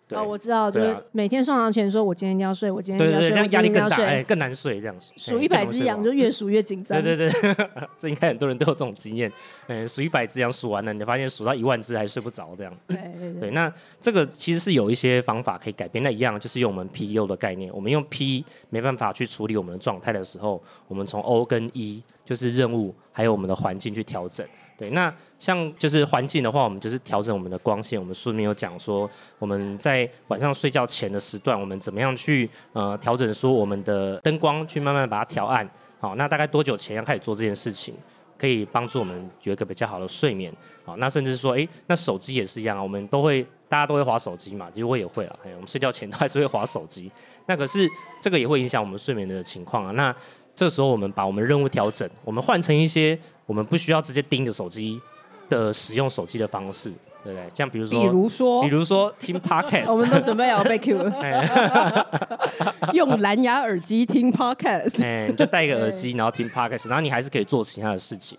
[0.09, 4.97] 对哦，我知道，就是每天上床前说，我今天一定要睡，我今天一定要睡，对对对，这样压力更大，哎，更难睡这样。
[5.17, 6.97] 数一百只羊就越数越紧张。
[7.03, 7.55] 对对对，
[7.99, 9.31] 这应该很多人都有这种经验。
[9.67, 12.73] 嗯，数一百只羊数完了，你发现数到一万只还睡不着这样。
[12.87, 13.41] 对对对。
[13.41, 16.05] 对，那这个其实是有一些方法可以改变。
[16.05, 24.47] 那一样就是用我们 PU 的概念，我们用 P 没办法去处理我们的状态的时候，我们从 O 跟 E 就是任务还有我们的环境去调整。
[24.79, 27.99] 对，那像就是环境的话，我们就是调整我们的光线。
[27.99, 29.09] 我们书里面有讲说，
[29.39, 35.67] 我们在晚上睡觉前的时段，我们怎么样去呃调整说我们的灯光，去慢慢把它调暗。
[35.99, 37.95] 好，那大概多久前要开始做这件事情，
[38.37, 40.53] 可以帮助我们有一个比较好的睡眠。
[40.85, 45.39] 好，那甚至说，哎，那手机也是一样啊，我们都会大家都会滑手机嘛，其实我也会了。
[45.43, 47.11] 哎，我们睡觉前都还是会滑手机。
[47.47, 47.89] 那可是
[48.21, 49.93] 这个也会影响我们睡眠的情况啊。
[49.93, 50.15] 那
[50.57, 53.17] 这时候我们把我们任务调整，我们换成一些。
[53.47, 55.01] 我们不需要直接盯着手机
[55.49, 56.91] 的使用手机的方式，
[57.23, 57.49] 对不对？
[57.55, 62.07] 像比如说，比如说，比如说听 podcast，我们都准备要被 Q 了。
[62.93, 68.37] 用蓝牙耳机听 podcast，哎，你就戴一个耳机，然后听 podcast，然后你还是可以做其他的事情。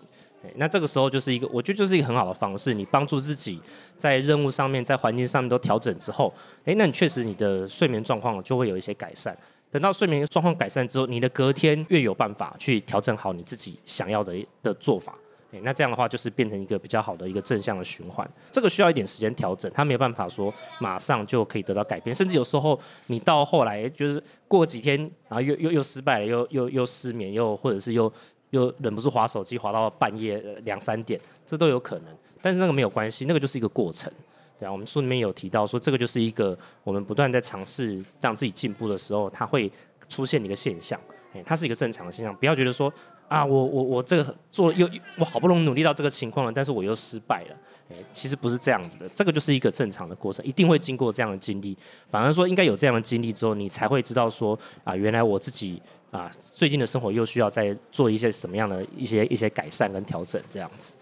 [0.56, 3.58] 那这个时候就是一个，我觉得就是一个很好的方式，你帮助自己
[3.96, 6.30] 在任务上面、在环境上面都调整之后，
[6.66, 9.34] 哎，那你确实你的睡眠状况就会有一些改善。
[9.70, 15.14] 等到睡眠状况改善之后，你的隔天越有办法去调整好你自己想要的的做法，
[15.62, 18.28] 那这样的话就是变成一个比较好的一个正向的循环。
[18.50, 22.78] 这个需要一点时间调整，它没有办法说马上就可以得到改变，甚至有时候
[23.08, 28.10] 你到后来就是过几天，然后又又又失败了，又又又失眠，又或者是又
[28.50, 32.04] 又忍不住划手机划到半夜两三点，这都有可能。
[32.40, 34.10] 但是那个没有关系，那个就是一个过程。
[34.58, 39.70] 对啊，我们书里面有提到说，这个就是一个我们不断在尝试让自己进步的时候，它会
[40.08, 41.00] 出现一个现象，
[41.32, 42.34] 哎，它是一个正常的现象。
[42.36, 42.92] 不要觉得说
[43.28, 47.56] 啊，我我我这个做又我好不容易努力到这个情况了，但是我又失败了，
[47.90, 51.76] 哎，其实不是这样子的，这个就是一个正常的过程，一定会经过这样的经历。
[52.10, 60.94] 反而说应该有这样的经历之后，你才会知道说啊，原来我自己啊最近的生活又需要再做一些什么样的一些一些改善跟调整，这样子。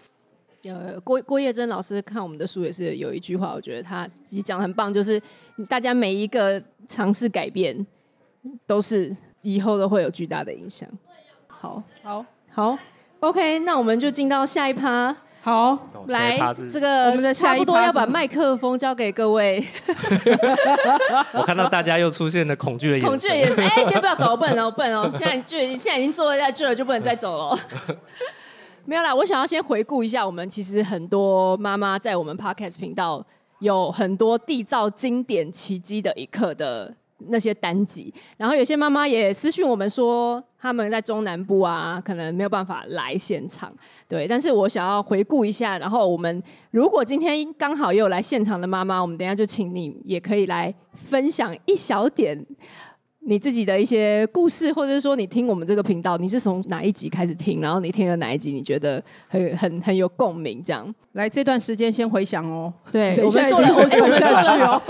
[0.63, 5.21] 呃，郭郭叶珍老师看我们的书也是有一句话，我觉得他自己讲的很棒，就是
[5.69, 7.85] 大家每一个尝试改变，
[8.65, 10.89] 都是以后都会有巨大的影响。
[11.47, 12.77] 好，好，好
[13.21, 15.15] ，OK，那我们就进到下一趴。
[15.39, 16.37] 好，来，
[16.69, 19.63] 这个我们的差不多要把麦克风交给各位。
[21.31, 23.65] 我看到大家又出现了恐惧的眼神，恐惧的眼神。
[23.65, 27.59] 哎，先不要走，不能哦，不能哦，现在就现在已经坐在这了，就不能再走了。
[28.89, 33.21] 没有啦，我想要先回顾一下，我们其实很多妈妈在我们 Podcast 频道
[33.59, 36.95] 有很多缔造经典奇迹的一刻的
[37.27, 43.69] 那些单集，然后有些妈妈也私讯我们说，他们在中南部啊，可能没有办法来现场，
[44.07, 52.45] 对，但是我想要回顾一下，然后我们如果今天刚好也有来现场的妈妈，我们等一下就请你也可以来分享一小点。
[53.29, 57.59] 你自己的一些故事，或者是说你听我们这个频道，你是从哪一集开始听？
[57.59, 60.63] 然后你听了哪一集，你觉得很很很有共鸣？
[60.63, 62.73] 这样，来这段时间先回想哦。
[62.89, 64.81] 对，我们做了，我们做下去哦。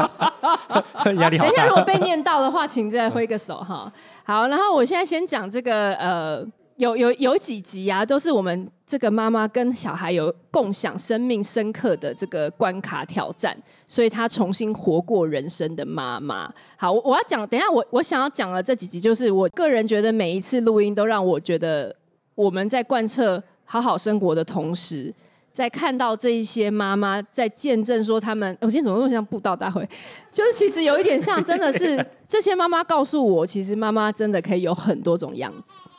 [1.20, 1.52] 压力好大。
[1.52, 3.92] 等一下，如果被念到的话，请再挥个手哈。
[4.24, 6.46] 好，然后我现在先讲这个呃，
[6.78, 16.54] 有有有几集啊，都是我们这个妈妈跟小孩有共享生命深刻的这个关卡挑战，所以她重新活过人生的妈妈。
[16.78, 21.96] 好，我要讲，等一下我我想要讲的这几集，就是我个人觉得每一次录音都让我觉得
[22.36, 25.12] 我们在贯彻好好生活的同时，
[25.52, 29.84] 在看到这一些妈妈在见证说他们，我今天怎么那么像布道大会？
[30.32, 35.90] 就是其实有一点像，真的是 这些妈妈告诉我，其实妈妈真的可以有很多种样子。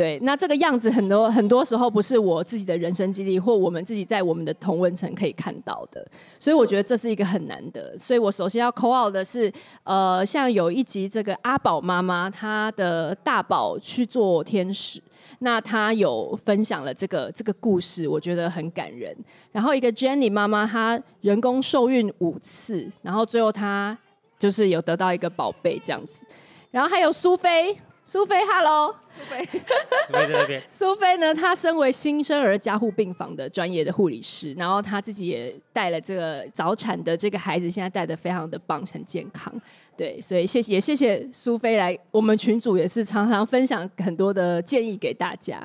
[0.00, 6.02] 对，那这个样子很多很多时候不是我自己的人生经历，或我们自己在我们的同文层可以看到的，
[6.38, 7.94] 所以我觉得这是一个很难得。
[7.98, 9.52] 所以我首先要 call out 的是，
[9.84, 15.02] 呃，像有一集这个阿宝妈妈，她的大宝去做天使，
[15.40, 19.14] 那她有分享了这个这个故事，我觉得很感人。
[19.52, 23.94] 然后一个 Jenny 妈妈，她人工受孕五次，然后最后她
[24.38, 26.24] 就是有得到一个宝贝这样子。
[26.70, 27.76] 然后还有苏菲。
[28.12, 30.60] 苏菲，Hello，苏菲，苏菲在那边。
[30.68, 39.54] 苏菲呢，她身为新生儿加护病房的专业的护理师，然后她自己也带了这个早产的这个孩子，现在带的非常的棒，很健康。
[39.96, 45.62] 对，所以谢谢，也谢谢苏菲来我们群组，也是常常分享很多的建议给大家。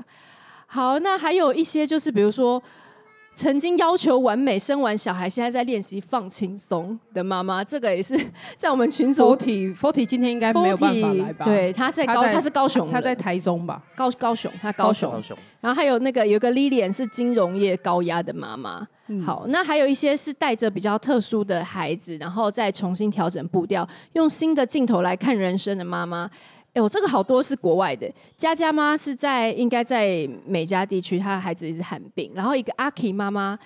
[0.68, 2.62] 好，那还有一些就是，比如说。
[3.36, 8.18] 曾经要求完美生完小孩，现在在练习放轻松的妈妈，这个也是
[8.56, 9.36] 在我们群组。
[9.36, 11.44] Forty Forty 今天应该没有办法来吧？
[11.44, 13.84] 对，他是在高，他，他是高雄，他在台中吧？
[13.94, 15.12] 高高雄，他高雄。
[15.12, 15.38] 高雄。
[15.60, 18.88] 然后还有那个有个 Lilian 是金融业高压的妈妈。
[19.08, 26.30] 嗯、好，那还有一些是带着比较特殊的孩子，然后再重新调整步调，用新的镜头来看人生的妈妈。
[26.76, 28.12] 哎，我这个好多是国外的。
[28.36, 32.30] 佳佳妈是在应该在美加地区，她的孩子一直罕病。
[32.36, 33.58] 然后一个阿 K 妈妈，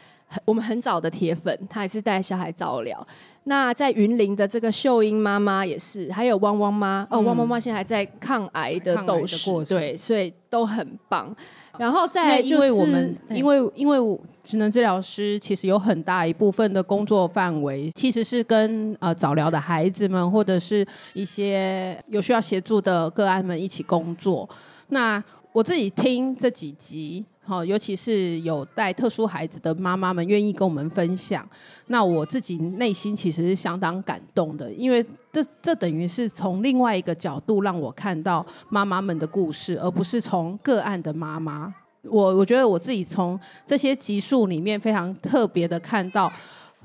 [0.46, 3.06] 我们很早的铁粉，她也是带小孩早疗。
[3.46, 11.36] 那在云林的这个秀英妈妈也是，还有汪汪妈、嗯、哦，汪汪妈现在还在抗癌的斗士，对，所以都很棒。
[11.80, 24.48] 然后再就是，因为我们，因为因为我职能治疗师其实有很大一部分的工作范围，其实是跟呃早疗的孩子们或者是一些有需要协助的个案们一起工作。
[24.90, 27.26] 那我自己听这几集。
[27.50, 31.44] 好，尤其是有带特殊孩子的妈妈们愿意跟我们分享，
[31.88, 41.74] 那我自己内心其实是相当感动的，因为这这等于是从另外一个角度让我看到妈妈们的故事，而不是从个案的妈妈。
[42.04, 46.32] 我我觉得我自己从这些集数里面非常特别的看到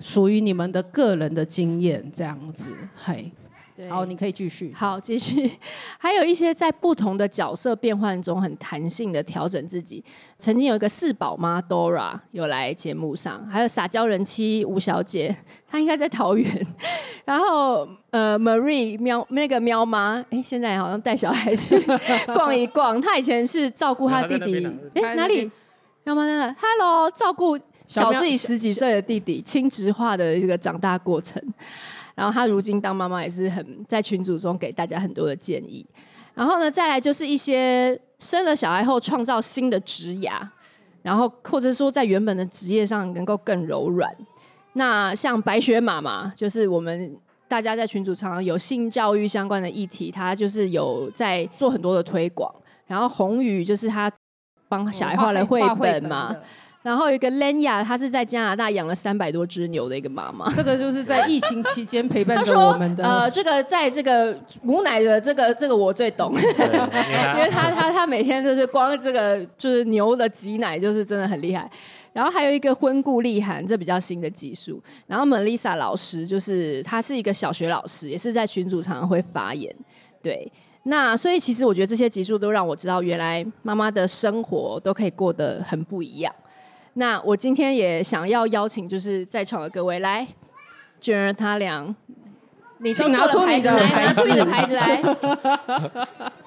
[0.01, 3.31] 属于你们的个人的经验，这样子，嘿。
[3.77, 4.73] 对好，你可以继续。
[4.73, 5.51] 好，继续。
[5.99, 10.03] 还有一些在不同的角色变换中很弹性的调整自己。
[10.39, 15.35] 曾经有一个四宝妈 Dora 有来节目上，还有撒娇人妻吴小姐，
[15.69, 16.67] 她应该在桃园。
[17.25, 21.77] 然后呃，Marie 喵那个喵妈，哎，现在好像带小孩去
[22.35, 23.01] 逛一逛。
[23.01, 25.51] 她以前是照顾她弟弟，哎，哪里？
[26.05, 31.43] 喵妈在那，Hello，照顾小自己十几岁的弟弟，亲职化的这个长大过程。
[32.15, 35.85] 然后她如今当妈妈也是很在群组中给大家很多的建议。
[36.35, 40.33] 然后呢，再来就是一些生了小孩后创造新的职涯，
[41.03, 44.13] 然后或者说在原本的职业上能够更柔软。
[44.73, 52.53] 那像白雪妈妈，就是我们大家在群组常常有性教育相关的议题，她就是有在做很多的推广。
[52.87, 54.11] 然后红宇就是她
[54.69, 56.35] 帮小孩画了绘本嘛。
[56.85, 60.45] 然后有一个 Lenya，她是在加拿大养了三百多只牛的一个妈妈。
[60.55, 63.03] 这个就是在疫情期间陪伴着我们的。
[63.03, 71.67] 呃，这个在这个母奶的这个这个我最懂， 因为她她她每天就是光这个就是牛的挤奶就是真的很厉害。
[72.13, 74.79] 然后还有一个婚故立寒，这比较新的技术。
[75.07, 79.75] 然后 Melissa 老师就是她是一个小学老师，也是在群组常常会发言。
[80.23, 86.31] 对，那所以其实我觉得这些技术都让我知道，原来妈妈的生活都可以过得很不一样。
[86.95, 90.27] 那我今天也想要邀请，就是在场的各位来，
[91.01, 91.95] 娟儿他俩，
[92.79, 95.03] 你先拿出你的牌子，拿出你的牌子来，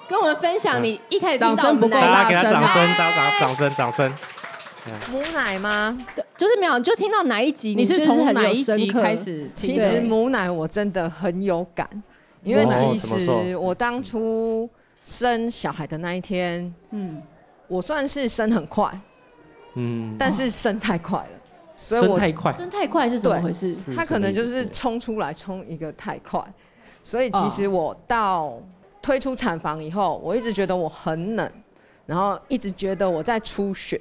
[0.08, 4.12] 跟我们分享你一开始听到不够，大家给他掌声，掌掌掌声，掌声。
[5.12, 5.98] 母奶吗？
[6.16, 7.74] 对，就是没有，就听到哪一集？
[7.74, 9.46] 你是从哪一集开始？
[9.54, 11.86] 其实母奶我真的很有感，
[12.42, 14.66] 因为其实我当初
[15.04, 17.20] 生小孩的那一天，嗯，
[17.66, 18.98] 我算是生很快。
[19.78, 21.28] 嗯，但是生太快了，
[21.76, 23.94] 所以我生太快，生太快是怎么回事？
[23.94, 26.42] 他可能就是冲出来冲一个太快，
[27.02, 28.60] 所以其实我到
[29.00, 31.50] 推出产房以后，我一直觉得我很冷，
[32.06, 34.00] 然后一直觉得我在出血，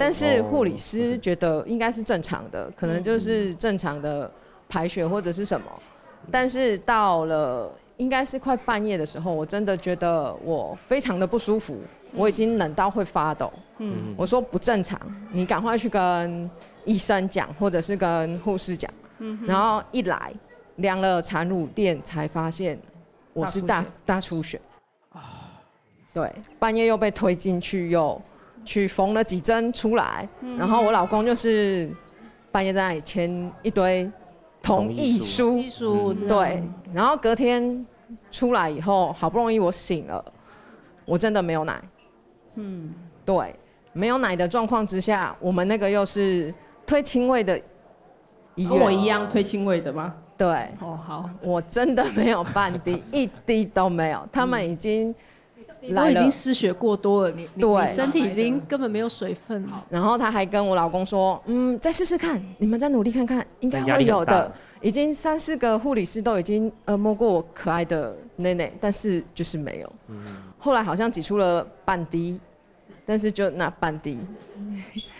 [0.00, 4.28] 但是护理师觉得应该是正常的，可能就是正常的
[4.68, 5.66] 排血或者是什么，
[6.32, 11.78] 但是到了应该是快半夜的时候，我真的觉得我非常的不舒服，
[12.12, 13.52] 我已经冷到会发抖。
[13.78, 15.00] 嗯，我说不正常，
[15.30, 16.50] 你赶快去跟
[16.84, 18.90] 医生讲，或者是跟护士讲。
[19.18, 20.32] 嗯，然后一来
[20.76, 22.78] 量了产乳垫，才发现
[23.32, 24.60] 我是大大出血。
[26.12, 28.20] 对，半夜又被推进去，又
[28.64, 30.28] 去缝了几针出来。
[30.58, 31.88] 然后我老公就是
[32.50, 34.10] 半夜在那里签一堆
[34.60, 35.50] 同意书。
[35.50, 36.64] 同意书，对。
[36.92, 37.86] 然后隔天
[38.32, 40.24] 出来以后，好不容易我醒了，
[41.04, 41.80] 我真的没有奶。
[42.58, 42.92] 嗯，
[43.24, 43.54] 对。
[43.94, 46.54] 没有奶的状况之下，我们那个又是
[46.86, 47.58] 推亲喂的
[48.54, 50.14] 医院，跟我一样推亲喂的吗？
[50.36, 50.46] 对，
[50.80, 54.24] 哦好，我真的没有半滴，一滴都没有。
[54.30, 55.12] 他们已经
[55.96, 59.66] 都已经失血过多了，你对，你身体已经根本没有水分。
[59.88, 64.52] 然后他还跟我老公说，嗯，再试试看，你们再努力看看，应该会有的。
[64.80, 69.92] 已经三四个护理师都已经呃摸过我可爱的内内，但是就是没有。
[70.06, 70.22] 嗯，
[70.56, 72.38] 后来好像挤出了半滴。
[73.08, 74.18] 但是就那半滴，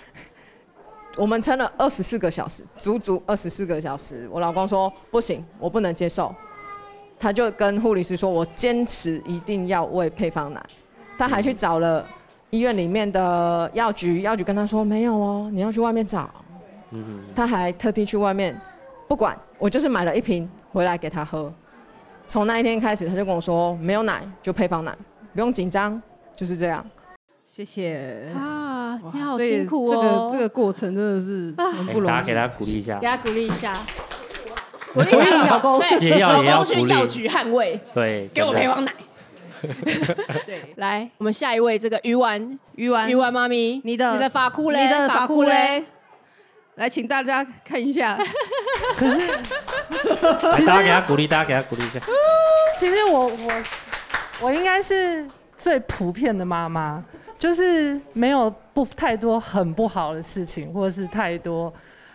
[1.16, 4.28] 我们撑了二十四个小时，足足二十四个小时。
[4.30, 6.34] 我老公说不行，我不能接受，
[7.18, 10.62] 他就跟护理师说，我坚持一定要喂配方奶。
[11.16, 12.06] 他还去找了
[12.50, 16.30] 医院里面的药局，药局跟他说没有哦，你要去外面找。
[17.34, 18.54] 他还特地去外面，
[19.08, 21.50] 不管我就是买了一瓶回来给他喝。
[22.26, 24.94] 从那一天开始，他就跟我说没有奶就配方奶，
[25.32, 26.00] 不用紧张，
[26.36, 26.84] 就是这样。
[27.50, 28.30] 谢谢。
[28.36, 29.94] 啊，你好辛苦哦！
[29.94, 32.06] 这个这个过程真的是很不容易。
[32.06, 33.72] 大家给他鼓励一下，给他鼓励一下，
[34.92, 38.92] 鼓励你老公，也要也要去药局捍卫，对，给我配方奶。
[40.46, 45.82] 对， 来，我们下一位，这个鱼丸，鱼丸，鱼丸妈咪，你的你的发箍嘞，你的发箍嘞，
[46.74, 48.18] 来，请大家看一下。
[48.94, 49.26] 可是，
[50.66, 51.98] 大家给他鼓励，大家给他鼓励一下。
[52.78, 53.62] 其实我我
[54.42, 55.26] 我应该是
[55.56, 57.02] 最普遍的妈妈。
[57.38, 61.72] 就是没有不太多很不好的事情，或者是太多，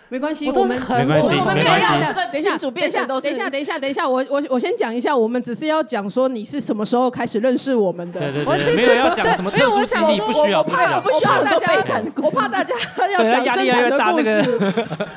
[0.10, 1.88] 没关系，我们很没关系，我们没关系。
[2.32, 8.20] 等一下，等一下，等一下，等一下，等一下，我我我先讲一下，我们只是要讲说你是什么时候开始认识我们的。
[8.20, 12.76] 对对对，没有要讲什么特殊经历，不需要，不需要，不需要大家讲，我怕大家
[13.10, 14.30] 要讲生产的故事，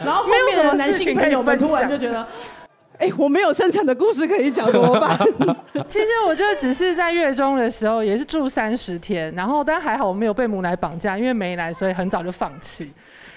[0.04, 2.24] 然后后面的男性朋友们突然就觉得。
[2.98, 5.16] 哎、欸，我没有生产的故事可以讲，怎么办？
[5.86, 12.92] 其实我就只是在月中的时候，也是住三十天，然后但还好我没有被母奶绑架，因为没来，所以很早就放弃。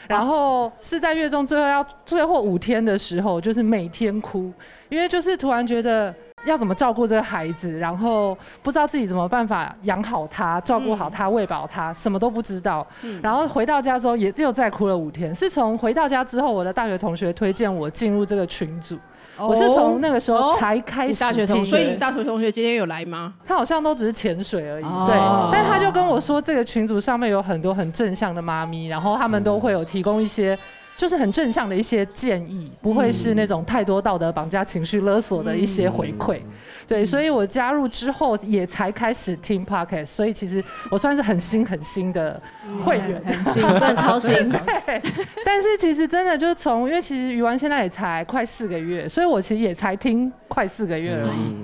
[0.07, 4.51] 然后是在月中最后要最后五天的时候，就是每天哭，
[4.87, 6.11] 因为就是突然觉得
[6.45, 12.87] 要怎么照顾这个孩子，然后不知道自己怎么办法养好他，照顾好他，喂饱他，什么都不知道。
[13.21, 15.35] 然后回到家之后也又再哭了五天。
[15.35, 18.97] 是从回到家之后，我的大学同学推荐我进入这个群组。
[19.39, 23.33] 我是从那个时候才开始、哦、大学同学，所以你大学同学今天有来吗？
[23.45, 25.15] 他好像都只是潜水而已，哦、对。
[25.51, 30.57] 但他就跟我说，这个群组上面有很多很正向的妈咪，然后他们都会有提供一些。
[30.97, 36.41] 就是很正向的一些建议，不会是那种太多道德绑架、情绪勒索的一些回馈。
[36.89, 42.41] 对，所以我加入之后也才开始听 Podcast，所以其实我算是很新很新的
[42.83, 44.33] 会员，很新，真的超新。
[44.49, 44.99] 对，
[45.45, 51.55] 但是其实真的就从，因为其实鱼丸现在也才快四个月，所以我其实也才听快四个月而已。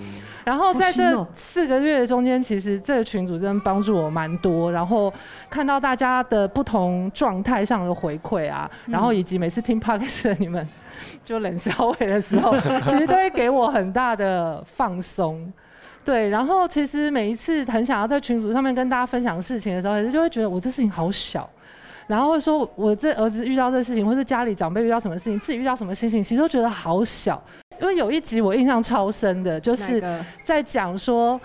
[0.44, 4.72] 然后在这四个月的中间，其实这个群组真的帮助我蛮多。
[4.72, 5.12] 然后
[5.50, 10.64] 看到大家的不同状态上的回馈啊，然后以及每次听 Podcast 的你们
[11.26, 15.52] 就冷笑话的时候， 其实都会给我很大的放松。
[16.04, 21.50] 对，然后其实每一次很想要在群组上面跟大家分享事情的时候，就会觉得我这事情好小。
[22.08, 27.44] 然后会说我这儿子遇到这事情，或是家里长辈遇到什么事情，自己遇到什么心情，其实都觉得好小。
[27.82, 30.00] 因为有一集我印象超深的，就是
[30.44, 31.42] 在讲说，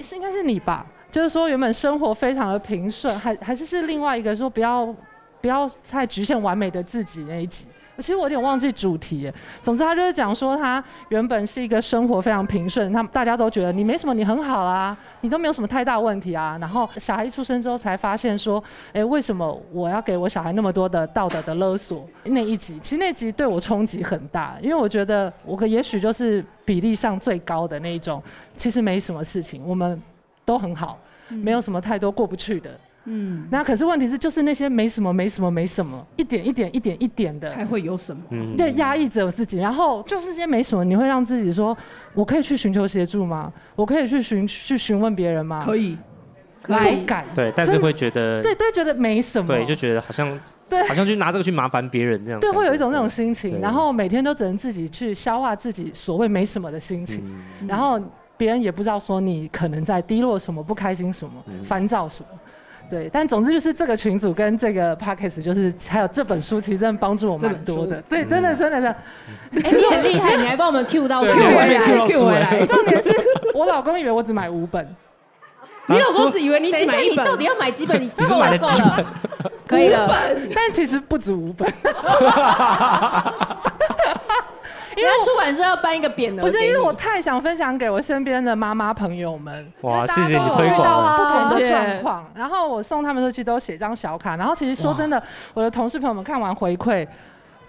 [0.00, 0.84] 是应该是你吧？
[1.10, 4.94] 就是说原本生活非常的平顺，还还是是另外一个说不要
[5.40, 7.66] 不要太局限完美的自己那一集。
[7.98, 9.32] 其实我有点忘记主题，
[9.62, 16.58] 总之他就是讲说他原本是一个生活非常平顺，他大家都觉得你没什么，你很好啊，你都没有什么太大问题啊。
[16.60, 22.06] 然后小孩一出生之后才发现说，哎，为什么我要给我小孩那么多的道德的勒索？
[22.24, 28.22] 那一集其实那集对我冲击很大，因为我觉得我可也许就是比例上最高的那一种，
[28.56, 30.00] 其实没什么事情，我们
[30.44, 32.70] 都很好，没有什么太多过不去的。
[33.06, 38.22] 嗯，那可是问题是，就是那些没什么、没什么、没什么，一点一点、一点一点的，才会有什么？
[38.30, 41.76] 嗯，对，压抑着我自己，然后就是这些没什么，你会让自己说，
[42.14, 43.52] 我可以去寻求协助吗？
[43.74, 45.62] 我可以去询去询问别人吗？
[45.64, 45.96] 可以，
[46.60, 47.04] 可以。
[47.04, 50.38] 敢，对，但是会觉得，对对，觉得没什么，对，就觉得好像，
[50.68, 57.22] 对，好像去拿这个去麻烦别人这样，对，会有一种那种心情，然后每天都只能自己去消化自己所谓没什么的心情，
[57.68, 58.00] 然后。
[58.38, 61.32] 别人也不知道说你可能在低落什么、不开心什么、
[61.64, 62.28] 烦躁什么。
[62.88, 68.02] 对，但总之就是这个群组跟这个 podcast 就是还有这本书，其实真的帮助我蛮多的。
[68.08, 68.94] 对，真的真的是。
[69.62, 72.66] 其实很 厉害，你还帮我们 Q 到 Q 回来，Q 回来。
[72.66, 73.10] 重点是
[73.54, 74.86] 我老公以为我只买五本，
[75.86, 78.00] 你老公只以为你只买一本，你到底要买几本？
[78.00, 79.04] 你你是买了几 本？
[79.66, 80.08] 可以了，
[80.54, 81.68] 但其实不止五本。
[84.96, 89.72] 因为出版社要颁一个匾额，不是因为我太想分享给我身边的妈妈朋友们。
[89.82, 91.16] 哇，谢谢你推广。
[91.16, 94.36] 不同的状况，然后我送他们的时候，其实都写张小卡。
[94.36, 95.22] 然后其实说真的，
[95.54, 97.06] 我的同事朋友们看完回馈，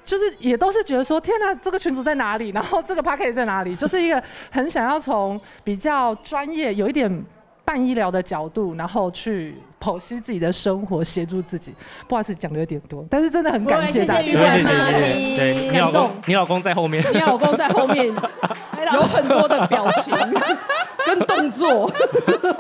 [0.04, 2.50] 就是也都是觉得说，天哪，这个群组在哪里？
[2.50, 3.76] 然后这个 Podcast 在哪里？
[3.78, 4.22] 就是一个
[4.52, 7.26] 很想要从比较专业，有一点。
[7.68, 11.74] 半医疗的角度，然后去剖析自己的生活，协助自己。
[12.08, 14.22] 不好意思，讲的有点多，但是真的很感谢大家。
[14.22, 15.38] 谢谢，谢谢，谢谢。
[15.38, 17.04] 对，你老公，你老公在后面。
[17.14, 18.08] 你老公在后面
[18.94, 20.16] 有很多的表情
[21.06, 21.90] 跟动作。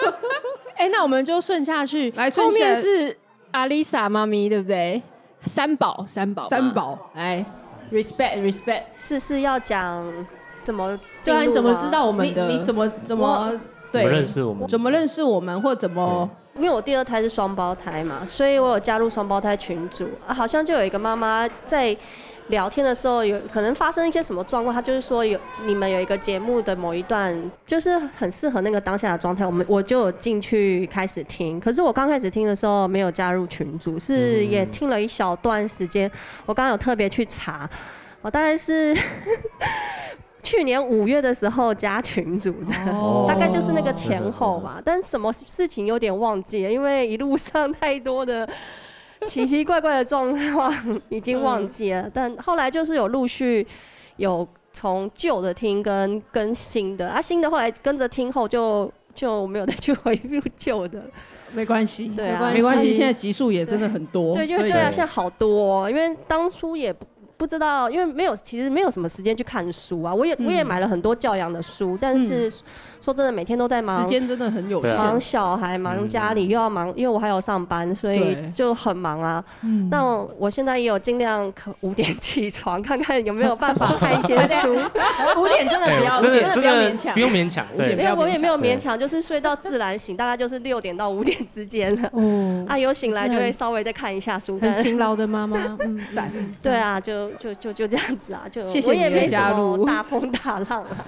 [0.75, 2.11] 哎，那我们就顺下去。
[2.11, 3.17] 来，后面是
[3.51, 5.01] 阿丽莎妈咪，对不对？
[5.45, 7.09] 三宝，三宝，三宝。
[7.15, 7.43] 来
[7.91, 8.83] ，respect，respect。
[8.93, 10.05] 是是要讲
[10.61, 10.99] 怎么？
[11.21, 12.47] 就你怎么知道我们的？
[12.47, 13.59] 你怎么怎么？
[13.89, 14.67] 怎么认识我们？
[14.67, 16.29] 怎么认识我们，或怎么？
[16.57, 20.33] 因为我第二胎是双胞胎嘛，所以我有加入双胞胎群组啊。
[20.33, 21.95] 好像就有一个妈妈在
[22.47, 29.45] 聊天的时候，有可能发生一些什么状况，她就是说有你们有一个节目的某一段，就是很适合那个当下的状态。
[29.45, 36.09] 我们我就有进去开始听，可是我刚开始听的时候没有加入群组，是也听了一小段时间。
[36.45, 37.69] 我刚刚有特别去查，
[38.21, 38.97] 我大概是。
[40.47, 44.81] 去年五月的时候加群主的，oh, 大概就是那个前后吧。
[44.85, 48.47] 但什么事情有点忘记了，因为一路上太多的
[49.25, 52.09] 奇奇怪怪的状况已经忘记了。
[52.13, 53.67] 但后来就是有陆续
[54.15, 61.03] 有从旧的听跟跟新的啊，新的后来跟着听后就就没有再去回复旧的。
[61.51, 62.93] 没关系，对啊，没关系。
[62.93, 66.93] 现在集数也真的很多，对，就，对啊，现在好多哦，因为当初也
[67.37, 67.47] 不。
[67.47, 70.13] 知道，因为没有，其实没有什么时间去看书啊。
[70.13, 72.51] 我也我也买了很多教养的书，但是。
[72.99, 79.41] 说真的，每天都在忙，时间真的很有限，忙小孩，忙家里，又要忙，因为我还有上班，所以就很忙啊。
[79.89, 80.03] 那
[80.37, 84.75] 我现在也有尽量可五点起床，看看有没有办法看一些 书。
[85.37, 87.65] 五点真的不要，真的不要勉强，不用勉强。
[87.77, 92.11] 因为我也没有勉强，就是睡到自然醒，大概就是六点到五点之间了。
[92.67, 94.59] 啊，有醒来就会稍微再看一下书。
[94.59, 96.29] 很勤劳的妈妈，嗯，赞。
[96.61, 99.85] 对啊，就就就就这样子啊，就谢谢你的加入。
[99.87, 101.05] 大风大浪啊，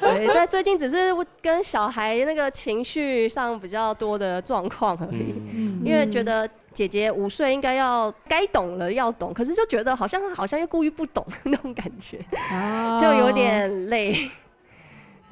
[0.00, 1.00] 对，在最近只是。
[1.00, 12.18] 是跟小孩那个情绪上比较多的状况而已，嗯、因为觉得姐姐五岁应该要该懂了要懂，可是就觉得好像好像又故意不懂那种感觉，
[12.52, 14.14] 啊、就有点累。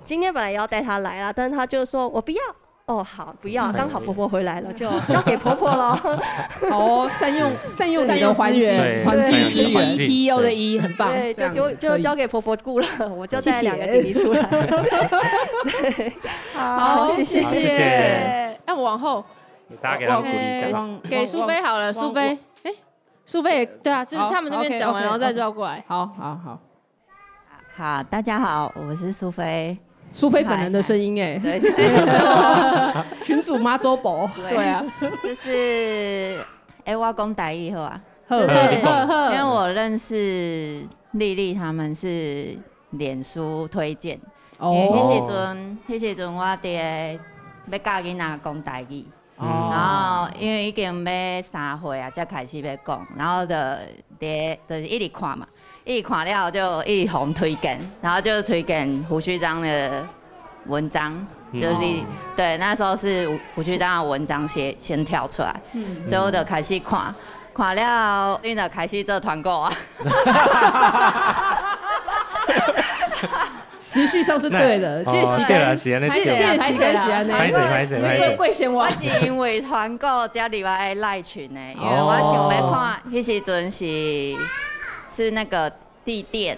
[0.05, 2.40] 今天本来也要带她来啦，但是她就说我不要。
[2.89, 6.01] 哦，好，不要，刚好婆婆回来了，就交给婆婆了。
[6.72, 14.43] 哦，善用 善用你的资源，环境资源，P U 的 E 很棒，对，就就就交给婆婆顾了，我就带两个弟弟出来。
[15.82, 16.12] 对，
[16.55, 17.68] 好，谢谢谢。
[17.68, 18.61] 谢。
[18.64, 19.22] 那我往后，
[19.82, 22.72] 大家给他鼓励一下，给苏菲好了，苏菲，哎，
[23.26, 25.84] 苏菲，对啊，就是他们那边讲完，然后再绕过来。
[25.86, 26.59] 好好好，
[27.76, 29.76] 好，大家好，我是苏菲。
[30.11, 31.61] 苏菲本人的声音哎，对，
[33.22, 34.84] 群主妈周博，对啊，
[35.22, 36.42] 就是
[36.84, 38.80] 哎，我讲台语好啊，对，
[39.32, 40.82] 因为我认识
[41.12, 42.56] 丽丽他们是
[42.90, 44.18] 脸书推荐，
[44.59, 47.18] 哦，迄时阵，迄时阵我爹
[47.70, 49.04] 要教囡仔讲台语，
[49.38, 53.54] 然后因为已经要三岁啊，才开始要讲，然后就
[54.18, 55.46] 爹就是一直看嘛。
[55.89, 60.07] 一看了就一红推荐，然后就推荐胡须章的
[60.66, 62.05] 文章，就是、嗯、
[62.36, 67.14] 对那时候是胡须章的文章先先跳出来，嗯、所以我就开始看，
[67.55, 69.72] 看了你就开始做团购啊，
[73.80, 83.86] 时序上是对的，这是对了，是安尼，这是安尼，这是安尼，拍谁拍谁拍谁，贵先我是因为团购加入来赖群的，因为我想要看，迄时阵是。
[85.24, 85.72] 是那个
[86.04, 86.56] 地垫，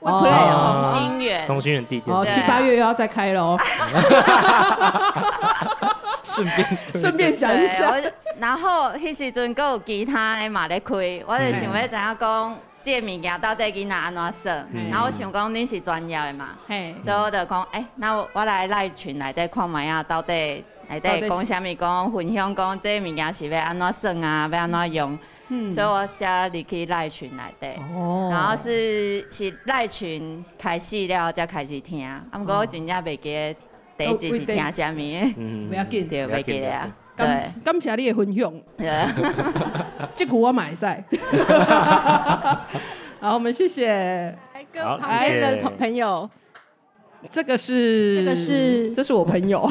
[0.00, 3.58] 同心圆，同心圆地垫，七八月又要再开了哦。
[6.24, 7.94] 顺便顺便讲一下，
[8.38, 10.94] 然后迄时阵还有其他的嘛在开，
[11.26, 16.48] 我就想要知影讲这个物件到底囡仔安怎算，然后我想讲你是专业的嘛，
[17.04, 25.18] 所以我就讲，哎，那我来赖群来底看觅啊，到底内底讲啥物讲分享讲这物件是要安怎算啊，要安怎用，
[25.48, 33.56] 嗯、所以我才入去赖群内底，哦、然后是是赖群开始了才开始听，啊，毋过我真正袂记得
[33.96, 34.98] 第一集是听啥物，
[35.36, 36.94] 嗯，袂要紧，对，袂记得啊。
[37.16, 37.26] 对，
[37.64, 38.52] 感谢你的分享，
[40.14, 41.02] 这股我买晒。
[43.20, 44.32] 好，我们谢谢。
[44.74, 46.30] 旁边的朋朋友。
[47.30, 49.68] 这个是，这个是，这是我朋友。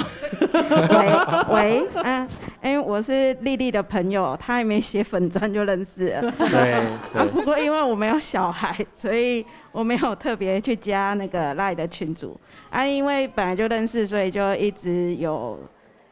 [0.54, 2.28] 喂喂，嗯，
[2.62, 6.34] 哎，我是丽丽的朋友，她还没写粉砖就认识了。
[6.38, 6.74] 对。
[7.14, 12.40] 啊，不过因为我没有小孩，所以我没有特别去加那个赖的群组。
[12.70, 15.58] 啊，因为本来就认识，所以就一直有。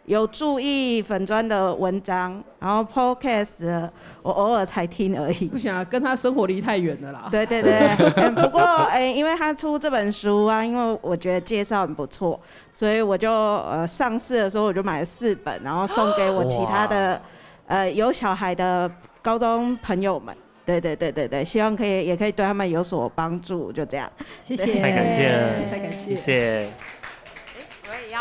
[0.05, 3.89] 有注意粉砖的文章，然后 podcast
[4.21, 5.45] 我偶尔才听而已。
[5.45, 7.27] 不行啊，跟他生活离太远了啦。
[7.31, 7.73] 对对对，
[8.17, 12.39] 嗯、 不过哎、欸，因为他出这本书啊，因为我觉得介绍很不错，
[12.71, 17.21] 所以我就呃上市的时候我就买了四本，然后送给我其他的
[17.67, 18.89] 呃有小孩的
[19.21, 20.35] 高中朋友们。
[20.65, 24.11] 对对对对对，希望可以也可以对他们有所帮助，就这样。
[24.41, 26.67] 谢谢，太感谢了，太感谢，谢谢。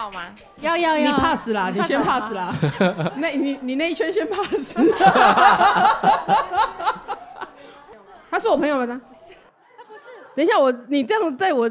[0.05, 0.21] 要吗？
[0.61, 1.13] 要要要！
[1.13, 2.55] 你 pass 啦，你先 pass 啦。
[3.17, 4.79] 那你你那一圈先 pass。
[8.31, 8.87] 他是我朋友吗？
[8.87, 8.95] 他
[9.85, 10.15] 不是。
[10.35, 11.71] 等一下，我你这样在我，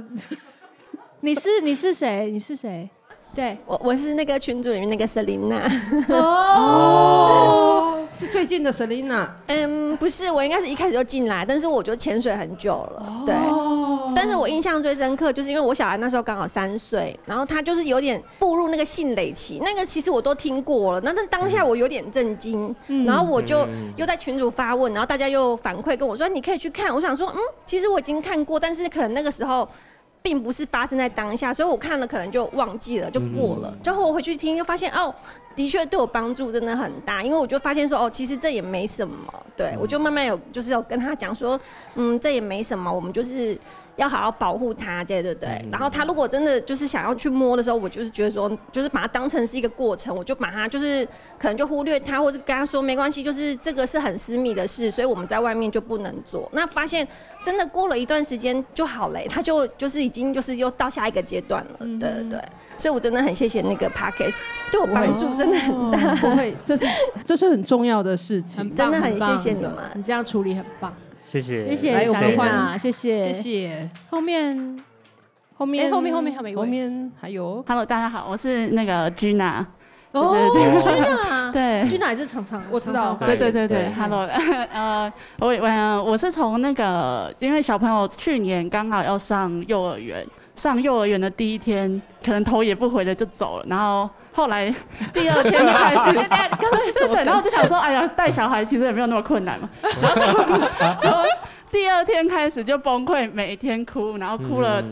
[1.21, 2.31] 你是你是谁？
[2.31, 2.89] 你是谁？
[3.35, 5.61] 对，我我是那个群组里面那个 Selina。
[6.09, 9.27] 哦，是最近的 Selina。
[9.47, 13.23] 嗯，不是，我应该是一开始就进来，但是我就潜水很久了。
[13.25, 13.35] 对。
[14.23, 21.01] 但是我印象最深刻，就是因为我小孩那时候刚好三岁，然后他就是有点步入那个性蕾期，那个其实我都听过了。
[21.01, 22.73] 那那当下我有点震惊，
[23.05, 23.67] 然后我就
[23.97, 26.95] 又在群主发问，然后大家又反馈跟我说，你可以去看。
[26.95, 29.67] 我想说，嗯，其实我已经看过，但是可能那个时候。
[30.25, 33.77] 并不是发生在当下，所以我看了可能就忘记了，就过了。
[33.83, 35.13] 之后我回去听，又发现哦，
[35.53, 39.15] 的确对我帮助真的很大，因为我就发现说哦，其实这也没什么。
[39.57, 41.59] 对，我就慢慢有就是有跟他讲说，
[41.95, 43.59] 嗯，这也没什么，我们就是。
[43.95, 45.63] 要好好保护它，对对对。
[45.71, 51.05] 然后他如果真的就是想要去摸的时候，我就是觉得说，就是把它当成是一个过程，我就把它就是
[51.37, 56.49] 可能就忽略他，或者跟他说没关系，就是这个是很私密的事，所以我们在外面就不能做。
[56.53, 57.07] 那发现
[57.45, 62.41] 真的过了一段时间就好了，他就就是已经就是又到下一个阶段了，对对对。
[62.75, 64.33] 所以我真的很谢谢那个 Podcast，
[64.71, 66.15] 对我帮助真的很大。
[66.15, 66.87] 不会，这是
[67.23, 70.91] 这是很重要的事情，真的很谢谢你们，你这样处理很棒。
[71.23, 73.89] 谢谢，谢谢小丽娜，谢谢，谢谢。
[74.09, 74.77] 后面，
[75.55, 77.63] 后面，后面，后面还没，后面还有。
[77.65, 79.65] Hello，大家好，我是那个 Gina。
[80.11, 83.13] 哦，Gina，对， Gina 也是常常，我知道。
[83.15, 84.27] 对对对对，Hello，
[84.71, 94.09] 呃，我我我是从那个，因为小朋友去年刚好要上幼儿园，上幼儿园的第一天，可能头也不回的就走了，然后。
[94.33, 94.73] 后来
[95.13, 96.13] 第二天就开始，
[97.07, 99.69] 对，然后我就想说，哎呀，带小孩其实也没有那么困难嘛。
[100.01, 101.23] 然后从从
[101.71, 104.83] 第二天开始就崩溃，每天哭，然后哭了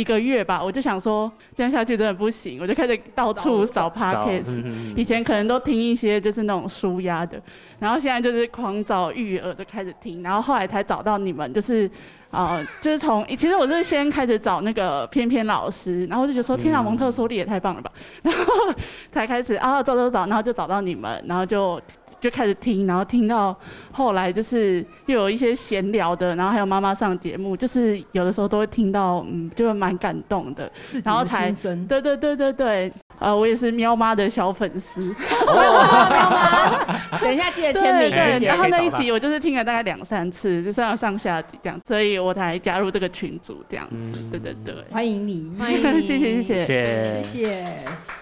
[0.00, 0.62] 一个月吧。
[0.62, 4.62] 我就想说，这样下去真的不行，我就开始到处找 podcast。
[4.96, 7.40] 以前可能都听一些就是那种舒压的，
[7.78, 11.90] 然后现在就是狂找育儿的开始听，然后后来才找到你们，就是。
[12.30, 17.90] 啊、呃， 就是从其实我是先开始找那个翩翩老师，然后就觉得说天啊，蒙特梭利也太棒了吧，
[18.22, 18.72] 然后
[19.10, 21.80] 才开始啊找找找，然后就找到你们，然后就。
[22.20, 23.56] 就开始听，然后听到
[23.90, 30.70] 后来就是又有一些闲聊的，然后还有妈妈上节目，就是有的时候都会听到，嗯，就蛮感动的。
[30.88, 31.86] 自己的心声。
[31.86, 35.00] 对对对对对，呃，我也是喵妈的小粉丝。
[35.00, 38.46] 喵妈， 等一下记得签名，谢谢。
[38.46, 44.20] 然后那一集我就是听了大概两三次，就上上下集这样，所以我才加入这个群组这样子。
[44.30, 48.19] 对对对，欢迎你，欢迎你，谢谢谢谢谢谢。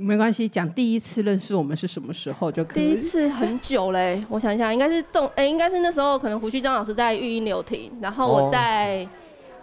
[0.00, 2.88] 没关系，讲第一次认识我们是什么时候就可以。
[2.88, 9.06] 第一次很久嘞， 我想想，应该是中，哎、欸，应该是那时候可能胡旭章老师在育婴留停，然后我在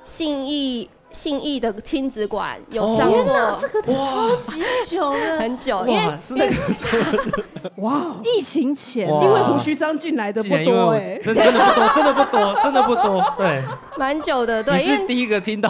[0.03, 3.23] 信义信义的亲子馆有上过。
[3.23, 13.61] 天哪，这个超级久了，很久，因为是那个时候， 哇，疫情前，因为胡须张进来的不多哎，真的不多，真的不多，真的不多，对，
[13.97, 15.69] 蛮久的，对，你是第一个听到，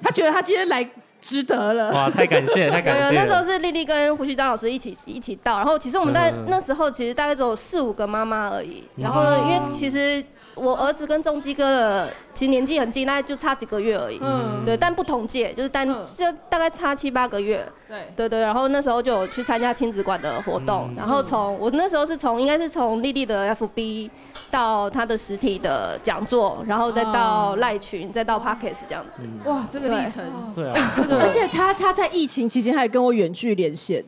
[0.00, 0.88] 他觉得他今天来。
[1.22, 2.10] 值得了哇！
[2.10, 3.14] 太感谢， 太感谢。
[3.14, 8.82] 那时候是丽丽跟胡旭章老师一起一起到，然后其实我们在那时候其实大概只有四五个妈妈而已。
[8.96, 10.22] 然后因为其实
[10.54, 14.18] 我儿子跟重基哥的其实年纪很近，大概就差几个月而已。
[14.22, 17.66] 嗯，对，但不同届，就是单就大概差七八个月。
[17.88, 24.10] 对对对，然后那时候就有去参加亲子馆的活动，然后从我那时候是从应该是从丽丽的 FB
[24.50, 29.18] 到她的实体的讲座，然后再到赖群，再到 Podcast 这样子。
[29.44, 30.24] 哇，这个历程，
[30.54, 34.02] 对啊，这个而且他他在疫情期间还跟我远距连线，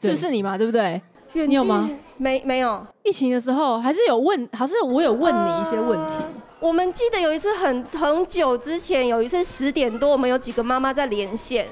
[0.00, 0.56] 是不是你嘛？
[0.56, 1.00] 对不对？
[1.32, 1.90] 你有吗？
[2.16, 6.14] 没没有，疫情的时候还是有问，好像我有问你一些问题。
[6.58, 11.66] 我们记得有一次很很久之前，有一次十点多，我们有几个妈妈在连线。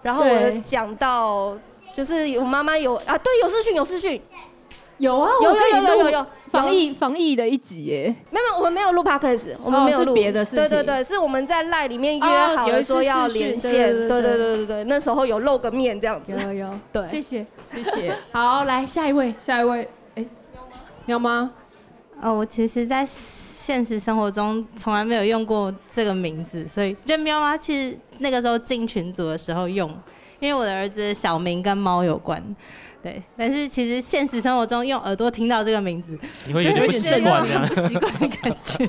[0.00, 1.58] 然后我讲到，
[1.94, 4.22] 就是有妈妈有啊，对，有视讯，有视讯，
[4.98, 10.14] 有啊，有有有有有有防疫防疫的一集耶，没有，我们没有录 podcast，我们没有录。
[10.14, 20.26] 别的事情，对对对，是我们在赖里面约好了说要连线，对对对对对，那时候有露个面这样子，有有，对，谢谢谢谢，好，来下一位，下一位，哎，
[21.06, 21.52] 喵吗？
[22.20, 29.88] 哦，我其实，在现实生活中从来没有用过这个名字，所以就喵妈其实那个时候进群组的时候用，
[30.40, 32.42] 因为我的儿子小名跟猫有关，
[33.02, 33.22] 对。
[33.36, 38.86] 但是其实现实生活中用耳朵听到这个名字， 你会有点不习惯，不习惯的感觉。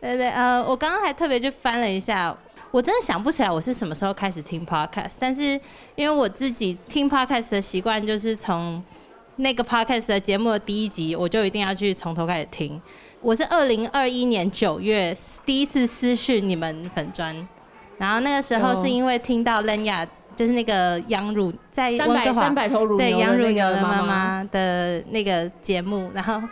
[0.00, 2.36] 对对呃，我刚刚还特别去翻了一下，
[2.70, 5.42] 我真的想不起来我是什么时候开始听 podcast，但是
[5.94, 8.82] 因为我自己听 podcast 的习惯就是从。
[9.36, 12.78] 那个 podcast 的节目的第一集，我就一定要去从头开始听。
[13.22, 15.16] 我是二零二一年九月
[15.46, 17.34] 第一次私讯你们粉专，
[17.96, 20.06] 然后那个时候是因为听到 Lenya，
[20.40, 26.42] 就是那个羊乳在温哥华三百头乳对羊乳牛的妈妈的那个节目，然后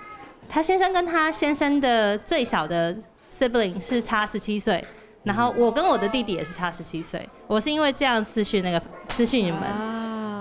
[0.46, 2.94] 他先生跟他先生的最小的
[3.32, 4.84] sibling 是差十七岁，
[5.22, 7.26] 然后我跟我的弟弟也是差十七岁。
[7.46, 8.78] 我是因为这样私讯那个
[9.08, 9.62] 私讯你们，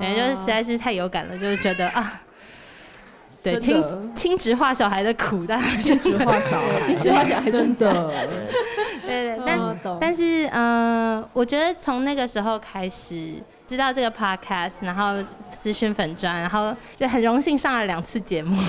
[0.02, 2.22] 感觉就是实在是太有感了，就是觉得啊。
[3.52, 3.84] 对，亲
[4.16, 8.12] 亲职化小孩的苦，但 亲职化小孩，亲职化小孩真的。
[9.06, 13.36] 对对，但但是嗯，我觉得从那个时候开始
[13.66, 15.16] 知道这个 podcast，然后
[15.50, 18.62] 私讯粉砖，然后就很荣幸上了两次节目。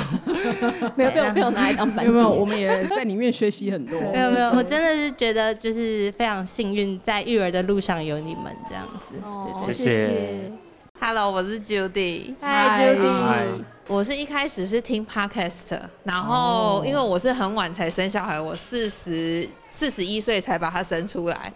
[0.95, 3.99] 没有没有没有拿来当板有，没有，我们也在里面学习很多。
[4.12, 9.16] 没有没有，我真的是觉得就是非常幸运，在育儿的路上有你们这样子。
[9.24, 10.53] 哦，谢谢。
[11.01, 12.35] Hello，我是 Judy。
[12.41, 13.64] Hi Judy。
[13.89, 21.51] 我是一开始是听 podcast，然后因为我是很晚才生小孩，我四十四十一岁才把他生出来，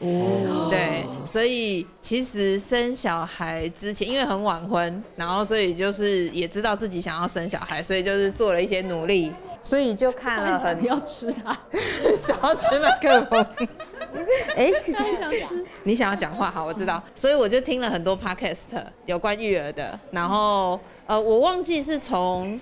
[0.70, 9.30] 对，所以其实生小孩之前，因为很晚婚，然后所以就是也知道自己想要生小孩，所以就是做了一些努力，
[9.60, 11.52] 所以就看了很要吃它，
[12.26, 13.46] 想要吃麦克风，
[14.56, 20.80] 哎，很想吃，你想要讲话，好，我知道，所以我就听了很多 podcast 有关育儿的，然后。
[21.12, 22.58] 呃，我忘记是从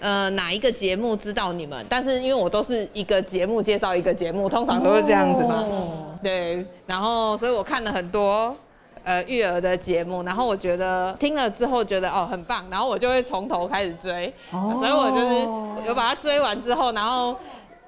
[0.00, 5.64] 呃哪一个节目知道你们，但是因为我都是一个节目介绍一个节目，通常都是这样子嘛。
[5.66, 8.54] 哦、对，然后所以我看了很多
[9.02, 17.34] 呃育儿的节目，然后我觉得听了之后觉得哦很棒，然后我就会从头开始追，哦、所以我就是有把它追完之后，然后。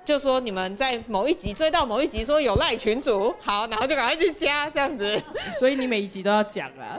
[0.04, 5.20] 就说你们在某一集追到某一集说有赖群主，好，然后就赶快去加这样子。
[5.58, 6.98] 所以你每一集都要讲啊？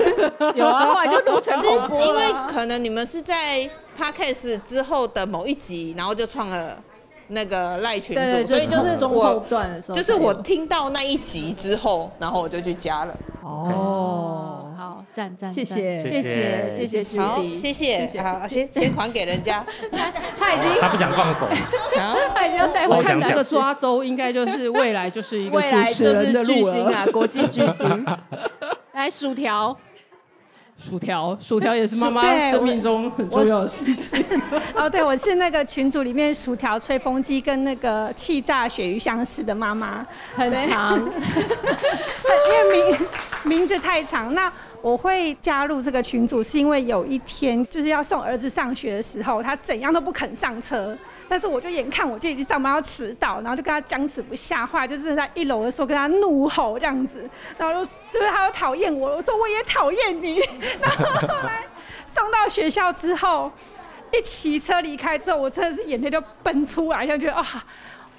[0.54, 2.04] 有啊，后来就录成广播。
[2.04, 6.78] 因为可能你们是在 Podcast 之后的某一集，然后就创了
[7.28, 13.16] 那个赖群主，对对对，所以就是中后段的时候，就是我听到那一集之后，然后我就去加了。
[13.42, 14.61] 哦。
[14.82, 19.64] 好，赞赞，谢谢，谢谢，谢谢徐迪，谢谢，好，先先还给人家，
[20.40, 21.46] 他已经他不想放手，
[22.34, 28.04] 他已经要带回看这个抓周，应该就是未来就是一个主持人的巨星啊，国际巨星。
[28.90, 29.76] 来，薯条，
[30.76, 34.24] 薯条，薯条也是妈妈生命中很重要的事情。
[34.74, 40.04] 哦，对，我是那个群组里面薯条吹风机跟那个气炸鳕鱼相似的妈妈，
[40.34, 41.04] 很长，因
[42.52, 42.98] 为名
[43.44, 44.52] 名字太长，那。
[44.82, 60.40] 我会加入这个群组，是因为有一天就是要送儿子上学的时候，他怎样都不肯上车，但是我就眼看我就已经上班要迟到，然后就跟他僵持不下，话就是在一楼的时候跟他怒吼这样子，然后就是他又讨厌我，我说我也讨厌你，
[60.82, 61.64] 然后后来
[62.04, 63.52] 送到学校之后，
[64.12, 67.64] 一骑车离开之后，我真的是眼泪就奔出来，就觉得啊。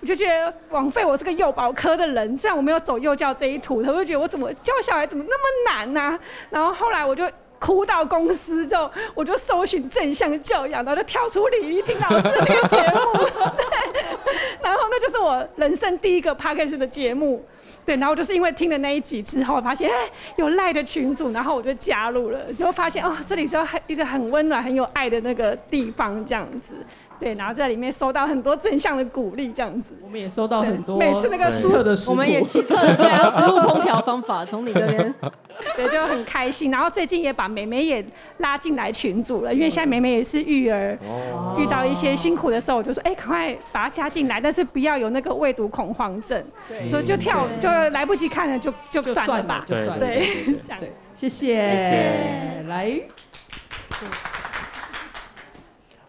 [0.03, 7.25] 我就觉得枉费我这个幼保科的人，虽然我没有走幼教这一途，我就觉得我怎么教小孩怎么那么难呢、然后后来我就
[7.57, 13.23] 哭到公司之后，我就搜寻正向教养，然后就跳出李依婷老师的那个节目，
[13.55, 17.41] 对，然后那就是我人生第一个 podcast 的节目，
[17.85, 23.55] 对，然后就是因为听了那一集之后，发现哎有赖的群主，然后我就加入了，就发现哦这里是
[23.87, 26.73] 一个很温暖、很有爱的那个地方，这样子。
[27.24, 29.93] 对，然后在里面收到很多正向的鼓励，这样子。
[30.03, 35.15] 我们也收到很多每次那个奇特的食谱，我们也奇特的对啊，食物烹调方法从你这边，
[35.78, 36.69] 对，就很开心。
[36.69, 38.03] 然后最近也把妹妹也
[38.39, 46.43] 拉进来群组了，因为现在妹妹也是育儿，哦、遇到一些辛苦的时候，我就说，哎，赶快把她加进来，但是不要有那个未读恐慌症，
[46.89, 50.28] 所以就跳就来不及看了，就就算了吧，就算了，对，
[50.67, 50.80] 这样，
[51.15, 52.99] 谢谢，谢谢，来。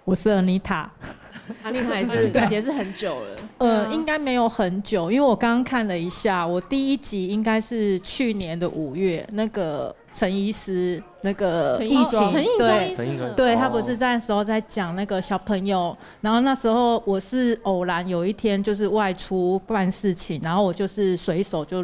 [0.04, 0.86] 我是 Anita，
[1.62, 12.20] 阿丽塔也是 也是很久了，呃，应该没有很久，因为我刚刚看了一下，我第一集应该是去年的五月，那个陈医师那个疫情，
[12.58, 21.82] 对，对他不是在时候在讲那个小朋友，然后那时候我是偶然有一天就是外出办事情，然后我就是随手就。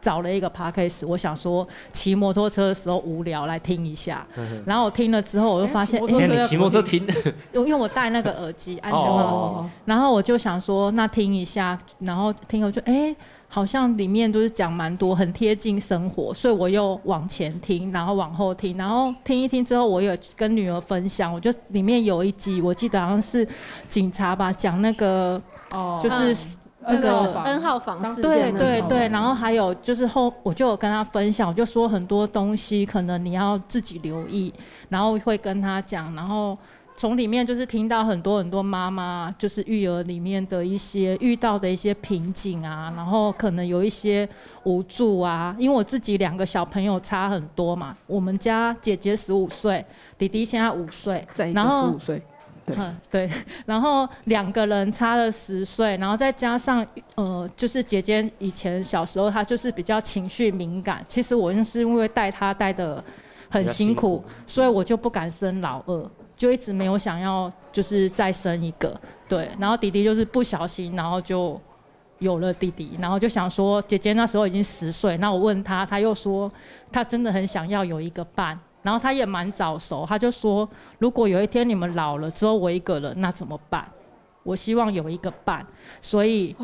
[0.00, 4.26] 找了一个 podcast，我想说骑摩托车的时候无聊来听一下，
[4.64, 7.06] 然后我听了之后，我就发现，哎，你骑摩托车听，
[7.52, 13.14] 因为我戴那个耳机，安全帽耳机，然后我就想说，那听一下，然后听了就，哎，
[13.48, 23.46] 好像里面都是讲蛮多，很贴近生活，所以我又往前听，然后往后听，然后听一听之后，我有跟女儿分享，我就里面有一集，我记得好像是
[23.88, 25.40] 警察吧，讲那个，
[25.70, 26.58] 哦，就是。
[26.82, 34.52] 那个 N 号房事件，对对对，然后还有就是后，我就有跟他分享，我就说很多东西可能你要自己留意，
[34.88, 36.56] 然后会跟他讲，然后
[36.96, 44.28] 从里面就是听到很多很多妈妈就是育儿里面的一些遇到的一些瓶颈啊，然后可能有一些
[44.64, 49.84] 无助啊，因为我自己两个小朋友差很多嘛，我们家姐姐十五岁，
[50.16, 52.22] 弟弟现在五岁，然后十五岁。
[52.78, 53.30] 嗯，对，
[53.66, 63.02] 然后两个人差了十岁，然后再加上呃，就是姐姐以前小时候她就是比较情绪敏感，其实我就是因为带她带的
[63.48, 64.24] 很辛苦，辛苦。
[64.46, 68.98] 所以我就不敢生老二，就一直没有想要就是再生一个，
[69.28, 71.60] 对，然后弟弟就是不小心，然后就
[72.18, 76.50] 有了弟弟，然后就想说姐姐那时候已经十岁，那我问她，她又说
[76.92, 78.58] 她真的很想要有一个伴。
[78.82, 80.68] 然后他也蛮早熟，他就说
[80.98, 83.86] ：“如果有一天你们老了，只有我一个人，那怎么办？
[84.42, 85.66] 我希望有一个伴。”
[86.00, 86.54] 所以。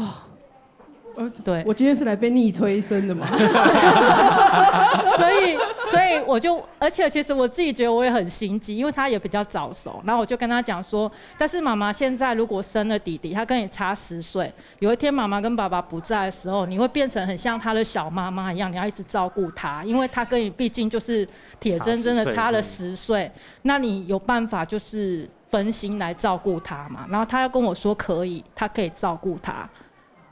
[1.16, 3.26] 呃，对，我今天是来被逆催生的嘛，
[5.16, 5.56] 所以，
[5.90, 21.26] 所以我就，而且其实我自己觉得我也很心急，因为他也比较早熟，然后我就跟他讲说，但是妈妈现在如果生了弟弟，他跟你差十岁，有一天妈妈跟爸爸不在的时候，你会变成很像他的小妈妈一样，你要一直照顾他，因为他跟你毕竟就是
[21.58, 27.06] 铁铮铮的差了十岁，那你有办法就是分心来照顾他嘛？
[27.08, 29.66] 然后他要跟我说可以，他可以照顾他。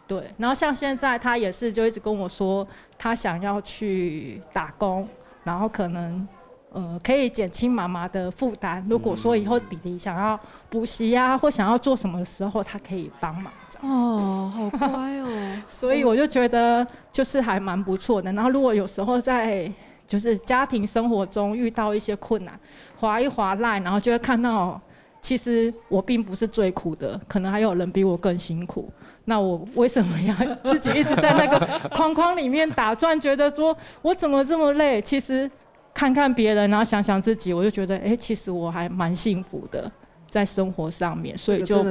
[0.07, 2.67] 对，然后像现在他也是就一直跟我说，
[2.99, 5.09] 他想要去打工，
[5.43, 6.29] 然后可能
[6.73, 8.85] 呃可以减轻妈妈的负担。
[8.89, 10.39] 如果说以后弟弟想要
[10.69, 14.03] 补习呀，或想要做什么的时候，他可以帮忙这样子。
[14.03, 15.29] 哦，好乖哦。
[15.69, 18.31] 所以我就觉得就是还蛮不错的。
[18.33, 19.71] 然后如果有时候在
[20.07, 22.61] 就是家庭生活中遇到一些困难，
[23.01, 24.79] 划一滑 LINE，然后就会看到，
[25.23, 28.93] 其实我并不是最苦的，可能还有人比我更辛苦。
[29.27, 30.35] 那我为什么要
[30.71, 33.19] 自己一直在那个 框框里面打转？
[33.19, 35.01] 觉得说我怎么这么累？
[35.01, 35.51] 其实
[35.93, 39.91] 看看别人，然后想想自己，我就觉得，哎，其实我还蛮幸福的，
[40.29, 41.85] 在生活上面，所以就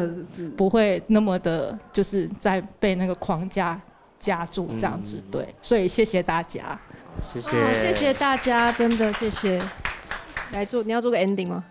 [0.57, 3.79] 不会那么的，就是在被那个框架
[4.19, 5.23] 夹住这样子。
[5.31, 6.79] 对，所以谢谢大家，
[7.23, 9.61] 谢谢，谢谢大家，真的谢谢。
[10.51, 11.63] 来做，你要做个 ending 吗？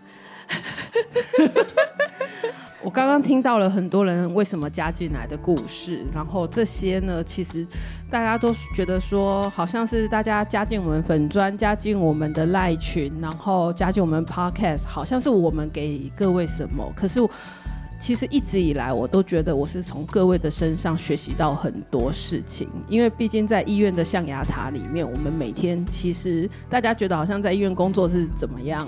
[2.83, 7.65] 我刚刚听到了很多人为什么加进来的故事，然后这些呢，其实
[8.11, 16.91] 大家都觉得说，好像是大家加进我们粉砖，加进我们的赖群，然后加进我们 podcast，好像是我们给各位什么。
[16.93, 17.21] 可是
[18.01, 28.85] 其实一直以来，我都觉得我是从各位的身上学习到很多事情，因为毕竟在医院的象牙塔里面，我们每天其实大家觉得好像在医院工作是怎么样。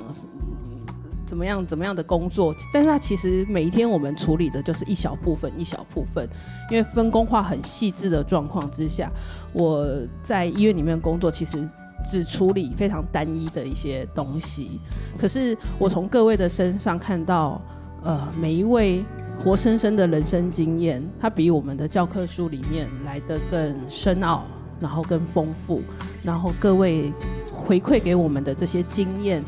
[1.25, 1.65] 怎么样？
[1.65, 2.55] 怎么样的工作？
[2.71, 6.27] 但是它其实每一天我们处理的就是一小部分，一小部分。
[6.69, 9.11] 因为分工化很细致的状况之下，
[9.51, 9.87] 我
[10.21, 11.67] 在医院里面工作，其实
[12.09, 14.79] 只处理非常单一的一些东西。
[15.17, 17.61] 可是我从各位的身上看到，
[18.03, 19.03] 呃，每一位
[19.39, 24.45] 活生生的人生经验，它比我们的教科书里面来得更深奥，
[24.79, 25.81] 然后更丰富。
[26.23, 27.11] 然后各位
[27.51, 29.43] 回馈给我们的这些经验。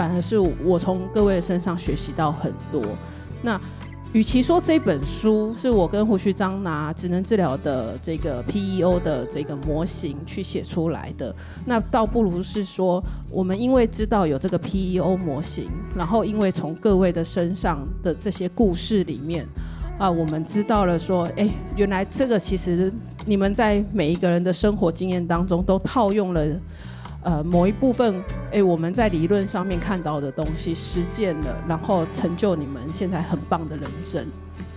[0.00, 2.82] 反而是我从各位身上学习到很多。
[3.42, 3.60] 那
[4.14, 11.36] 与其说这本书是我跟胡旭章拿职能治疗的这个 PEO 的这个模型去写出来的，
[11.66, 19.46] 那倒不如是说，我们因为知道有这个 PEO 模型，然后因为从各位的身上的这些故事里面，
[19.98, 21.46] 啊，我们知道了说，哎，
[21.76, 22.90] 原来这个其实
[23.26, 26.42] 你们在每一个人的生活经验当中都套用了。
[27.22, 34.26] 呃，某一部分，哎，我们在理论上面看到的东西实践了，然后成就你们现在很棒的人生。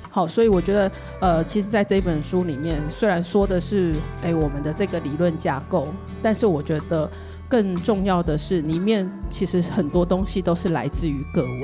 [0.09, 0.91] 好，所以我觉得，
[1.21, 5.87] 呃，其实，在这本书里面，虽然说的是，哎，我们的这个理论架构，
[6.21, 7.09] 但是我觉得
[7.49, 11.63] 更重要的是，里面其实很多东西都是来自于各位。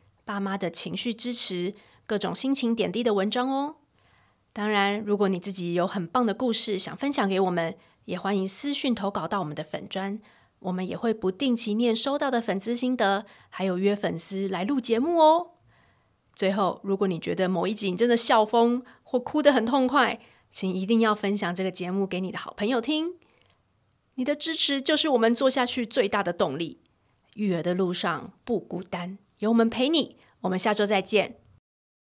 [0.23, 1.73] 爸妈的情绪支持，
[2.05, 3.77] 各种心情点滴的文章哦。
[4.53, 10.19] 当然，如果你自己有很棒的故事想分享给我们，也欢迎私讯投稿到我们的粉专，
[10.59, 15.51] 我们也会不定期念收到的粉丝心得，还有约粉丝来录节目哦。
[16.35, 20.19] 最后，如果你觉得某一集你真的笑疯或哭得很痛快，
[20.49, 23.15] 请一定要分享这个节目给你的好朋友听。
[24.15, 26.81] 你的支持就是我们做下去最大的动力。
[27.35, 29.17] 育儿的路上不孤单。
[29.41, 31.40] 有我们陪你，我们下周再见。